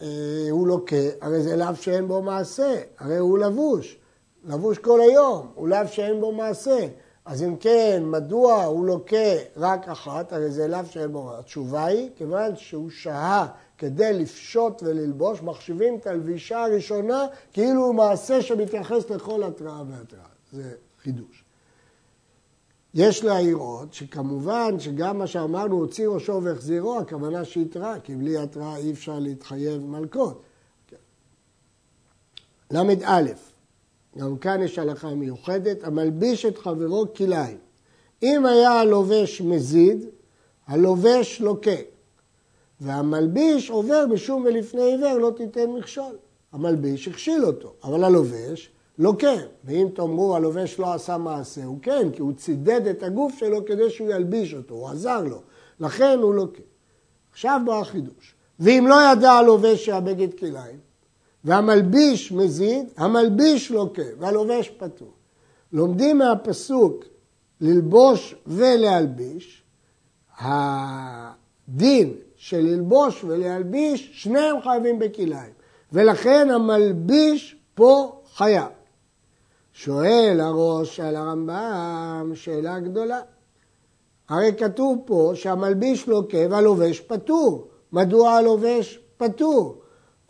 אה, 0.00 0.06
הוא 0.50 0.68
לוקה? 0.68 0.96
הרי 1.20 1.42
זה 1.42 1.56
לאו 1.56 1.76
שאין 1.76 2.08
בו 2.08 2.22
מעשה, 2.22 2.82
הרי 2.98 3.16
הוא 3.16 3.38
לבוש, 3.38 3.98
לבוש 4.44 4.78
כל 4.78 5.00
היום, 5.00 5.52
הוא 5.54 5.68
לאו 5.68 5.88
שאין 5.88 6.20
בו 6.20 6.32
מעשה. 6.32 6.88
אז 7.28 7.42
אם 7.42 7.56
כן, 7.56 8.02
מדוע 8.06 8.64
הוא 8.64 8.86
לוקה 8.86 9.34
רק 9.56 9.88
אחת? 9.88 10.32
הרי 10.32 10.50
זה 10.50 10.68
לאו 10.68 10.80
שאין 10.90 11.12
בו. 11.12 11.38
התשובה 11.38 11.84
היא, 11.84 12.10
כיוון 12.16 12.56
שהוא 12.56 12.90
שהה 12.90 13.46
כדי 13.78 14.12
לפשוט 14.12 14.82
וללבוש, 14.82 15.42
מחשיבים 15.42 15.98
את 15.98 16.06
הלבישה 16.06 16.64
הראשונה 16.64 17.26
כאילו 17.52 17.84
הוא 17.84 17.94
מעשה 17.94 18.42
שמתייחס 18.42 19.10
לכל 19.10 19.42
התראה 19.42 19.82
והתראה. 19.88 20.22
זה 20.52 20.72
חידוש. 21.02 21.44
יש 22.94 23.24
להעיר 23.24 23.56
עוד 23.56 23.92
שכמובן 23.92 24.80
שגם 24.80 25.18
מה 25.18 25.26
שאמרנו, 25.26 25.76
הוציא 25.76 26.08
ראשו 26.08 26.40
והחזירו, 26.42 26.98
הכוונה 26.98 27.44
שהתראה, 27.44 28.00
כי 28.00 28.16
בלי 28.16 28.38
התראה 28.38 28.76
אי 28.76 28.92
אפשר 28.92 29.18
להתחייב 29.18 29.82
מלכות. 29.86 30.42
ל"א, 32.70 33.22
גם 34.18 34.36
כאן 34.36 34.62
יש 34.62 34.78
הלכה 34.78 35.14
מיוחדת, 35.14 35.84
המלביש 35.84 36.46
את 36.46 36.58
חברו 36.58 37.14
כלאיים. 37.16 37.58
אם 38.22 38.46
היה 38.46 38.70
הלובש 38.70 39.40
מזיד, 39.40 40.06
הלובש 40.66 41.40
לוקה. 41.40 41.70
והמלביש 42.80 43.70
עובר 43.70 44.06
משום 44.10 44.44
ולפני 44.44 44.82
עיוור 44.82 45.18
לא 45.18 45.32
תיתן 45.36 45.70
מכשול. 45.70 46.16
המלביש 46.52 47.08
הכשיל 47.08 47.44
אותו, 47.44 47.74
אבל 47.84 48.04
הלובש 48.04 48.70
כן, 49.18 49.44
ואם 49.64 49.88
תאמרו 49.94 50.36
הלובש 50.36 50.78
לא 50.78 50.94
עשה 50.94 51.18
מעשה, 51.18 51.64
הוא 51.64 51.78
כן, 51.82 52.10
כי 52.12 52.22
הוא 52.22 52.32
צידד 52.32 52.86
את 52.86 53.02
הגוף 53.02 53.38
שלו 53.38 53.64
כדי 53.64 53.90
שהוא 53.90 54.10
ילביש 54.10 54.54
אותו, 54.54 54.74
הוא 54.74 54.88
עזר 54.88 55.22
לו, 55.22 55.42
לכן 55.80 56.18
הוא 56.22 56.34
כן. 56.54 56.62
עכשיו 57.32 57.60
בא 57.66 57.80
החידוש. 57.80 58.34
ואם 58.60 58.86
לא 58.88 58.96
ידע 59.12 59.32
הלובש 59.32 59.86
שהבגד 59.86 60.34
כליים, 60.38 60.78
והמלביש 61.44 62.32
מזיד, 62.32 62.86
המלביש 62.96 63.72
כן, 63.94 64.02
והלובש 64.18 64.68
פטור. 64.68 65.12
לומדים 65.72 66.18
מהפסוק 66.18 67.04
ללבוש 67.60 68.34
ולהלביש, 68.46 69.62
הדין 70.38 72.14
של 72.36 72.60
ללבוש 72.60 73.24
ולהלביש, 73.24 74.10
שניהם 74.12 74.56
חייבים 74.62 74.98
בכליים. 74.98 75.52
ולכן 75.92 76.50
המלביש 76.50 77.56
פה 77.74 78.22
חייב. 78.34 78.68
שואל 79.72 80.38
הראש 80.40 81.00
על 81.00 81.16
הרמב"ם 81.16 82.32
שאלה 82.34 82.80
גדולה. 82.80 83.20
הרי 84.28 84.52
כתוב 84.58 84.98
פה 85.06 85.32
שהמלביש 85.34 86.08
לוקה 86.08 86.38
והלובש 86.50 87.00
פטור. 87.00 87.68
מדוע 87.92 88.30
הלובש 88.30 89.00
פטור? 89.16 89.82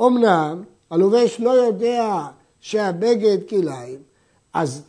אמנם 0.03 0.63
הלובש 0.91 1.41
לא 1.41 1.51
יודע 1.51 2.27
שהבגד 2.61 3.39
כליים, 3.49 3.99
אז 4.55 4.83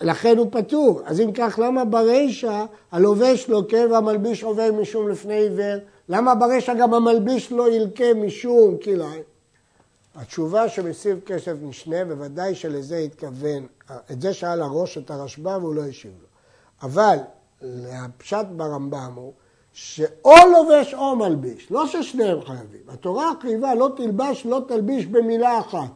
לכן 0.00 0.38
הוא 0.38 0.48
פטור. 0.50 1.00
אז 1.04 1.20
אם 1.20 1.32
כך, 1.32 1.58
למה 1.62 1.84
ברישא 1.84 2.64
הלובש 2.92 3.48
לוקה 3.48 3.76
והמלביש 3.90 4.42
עובר 4.42 4.72
משום 4.72 5.08
לפני 5.08 5.34
עיוור? 5.34 5.78
למה 6.08 6.34
ברישא 6.34 6.74
גם 6.74 6.94
המלביש 6.94 7.52
לא 7.52 7.72
ילקה 7.72 8.14
משום 8.14 8.76
כליים? 8.84 9.22
התשובה 10.14 10.68
שמסיב 10.68 11.20
כסף 11.26 11.52
משנה, 11.62 12.04
בוודאי 12.04 12.54
שלזה 12.54 12.96
התכוון, 12.96 13.66
את 14.12 14.20
זה 14.20 14.34
שאל 14.34 14.62
הראש 14.62 14.98
את 14.98 15.10
הרשב"א 15.10 15.58
והוא 15.60 15.74
לא 15.74 15.84
השיב 15.84 16.12
לו. 16.20 16.26
אבל 16.82 17.16
הפשט 17.92 18.46
ברמב"ם 18.56 19.12
הוא 19.14 19.32
שאו 19.74 20.36
לובש 20.52 20.94
או 20.94 21.16
מלביש, 21.16 21.70
לא 21.70 21.86
ששניהם 21.86 22.40
חייבים. 22.40 22.80
התורה 22.88 23.30
הקריבה 23.30 23.74
לא 23.74 23.90
תלבש, 23.96 24.46
לא 24.46 24.60
תלביש 24.68 25.06
במילה 25.06 25.60
אחת. 25.60 25.90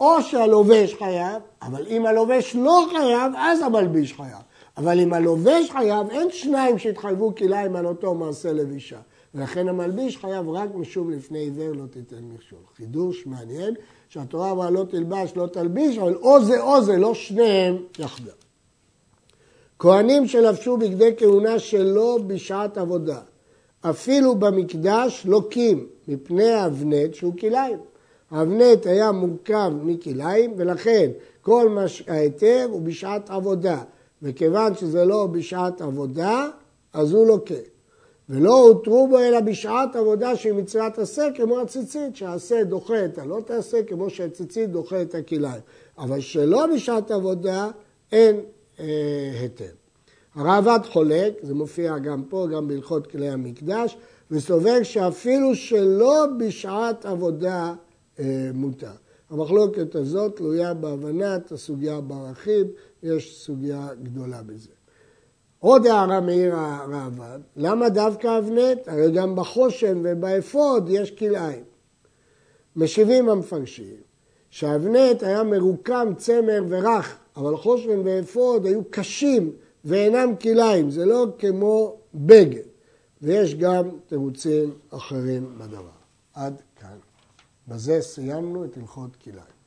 או 0.00 0.22
שהלובש 0.22 0.94
חייב, 0.94 1.42
אבל 1.62 1.86
אם 1.86 2.06
הלובש 2.06 2.56
לא 2.56 2.86
חייב, 2.90 3.32
אז 3.36 3.60
המלביש 3.62 4.12
חייב. 4.12 4.42
אבל 4.76 5.00
אם 5.00 5.12
הלובש 5.12 5.70
חייב, 5.70 6.10
אין 6.10 6.30
שניים 6.30 6.78
שהתחייבו 6.78 7.34
כליים 7.34 7.76
על 7.76 7.86
אותו 7.86 8.14
מעשה 8.14 8.52
לבישה. 8.52 8.98
ולכן 9.34 9.68
המלביש 9.68 10.16
חייב 10.16 10.48
רק 10.48 10.74
משום 10.74 11.10
לפני 11.10 11.38
עיוור 11.38 11.72
לא 11.72 11.86
תיתן 11.90 12.22
מכשול. 12.34 12.58
חידוש 12.76 13.26
מעניין, 13.26 13.74
שהתורה 14.08 14.50
אמרה 14.50 14.70
לא 14.70 14.84
תלבש, 14.90 15.32
לא 15.36 15.46
תלביש, 15.46 15.98
אבל 15.98 16.14
או 16.14 16.44
זה 16.44 16.60
או 16.60 16.82
זה, 16.82 16.96
לא 16.96 17.14
שניהם 17.14 17.76
יחדיו. 17.98 18.32
כהנים 19.82 20.26
שלבשו 20.26 20.76
בגדי 20.76 21.10
כהונה 21.16 21.58
שלא 21.58 22.18
בשעת 22.26 22.78
עבודה, 22.78 23.18
אפילו 23.80 24.34
במקדש 24.34 25.26
לוקים 25.26 25.86
מפני 26.08 26.50
האבנט 26.50 27.14
שהוא 27.14 27.32
כליים. 27.40 27.78
האבנט 28.30 28.86
היה 28.86 29.12
מורכב 29.12 29.72
מכליים 29.82 30.54
ולכן 30.56 31.10
כל 31.42 31.68
מה 31.68 31.84
ההיתר 32.08 32.66
הוא 32.70 32.82
בשעת 32.82 33.30
עבודה 33.30 33.82
וכיוון 34.22 34.74
שזה 34.74 35.04
לא 35.04 35.26
בשעת 35.26 35.80
עבודה 35.80 36.48
אז 36.92 37.12
הוא 37.12 37.26
לוקה. 37.26 37.54
ולא 38.28 38.60
הותרו 38.60 39.08
בו 39.08 39.18
אלא 39.18 39.40
בשעת 39.40 39.96
עבודה 39.96 40.36
של 40.36 40.52
מצוות 40.52 40.98
עשה 40.98 41.28
כמו 41.34 41.60
הציצית, 41.60 42.16
שהעשה 42.16 42.64
דוחה 42.64 43.04
את 43.04 43.18
הלא 43.18 43.40
תעשה 43.46 43.82
כמו 43.82 44.10
שהציצית 44.10 44.70
דוחה 44.70 45.02
את 45.02 45.14
הכליים. 45.14 45.60
אבל 45.98 46.20
שלא 46.20 46.66
בשעת 46.74 47.10
עבודה 47.10 47.68
אין 48.12 48.40
היתר. 49.40 49.72
הרעב"ד 50.34 50.80
חולק, 50.84 51.32
זה 51.42 51.54
מופיע 51.54 51.98
גם 51.98 52.22
פה, 52.28 52.46
גם 52.52 52.68
בהלכות 52.68 53.06
כלי 53.06 53.28
המקדש, 53.28 53.96
וסובר 54.30 54.82
שאפילו 54.82 55.54
שלא 55.54 56.26
בשעת 56.38 57.06
עבודה 57.06 57.74
אה, 58.18 58.50
מותר. 58.54 58.92
המחלוקת 59.30 59.94
הזאת 59.94 60.36
תלויה 60.36 60.74
בהבנת 60.74 61.52
הסוגיה 61.52 62.00
בערכים, 62.00 62.66
יש 63.02 63.44
סוגיה 63.44 63.88
גדולה 64.02 64.42
בזה. 64.42 64.70
עוד 65.58 65.86
הערה 65.86 66.20
מעיר 66.20 66.54
הרעב"ד, 66.56 67.38
למה 67.56 67.88
דווקא 67.88 68.38
אבנט? 68.38 68.88
הרי 68.88 69.10
גם 69.10 69.36
בחושן 69.36 70.02
ובאפוד 70.04 70.88
יש 70.90 71.10
כלאיים. 71.10 71.64
משיבים 72.76 73.28
המפרשים 73.28 73.96
שהאבנט 74.50 75.22
היה 75.22 75.42
מרוקם 75.42 76.12
צמר 76.16 76.62
ורך, 76.68 77.16
אבל 77.40 77.56
חושן 77.56 78.00
ואפוד 78.04 78.66
היו 78.66 78.80
קשים 78.90 79.52
ואינם 79.84 80.36
כלאיים, 80.42 80.90
זה 80.90 81.04
לא 81.04 81.26
כמו 81.38 81.96
בגד. 82.14 82.62
ויש 83.22 83.54
גם 83.54 83.88
תירוצים 84.06 84.74
אחרים 84.90 85.58
בדבר. 85.58 85.90
עד 86.34 86.62
כאן. 86.80 86.96
בזה 87.68 88.00
סיימנו 88.00 88.64
את 88.64 88.76
הלכות 88.76 89.16
כלאיים. 89.16 89.59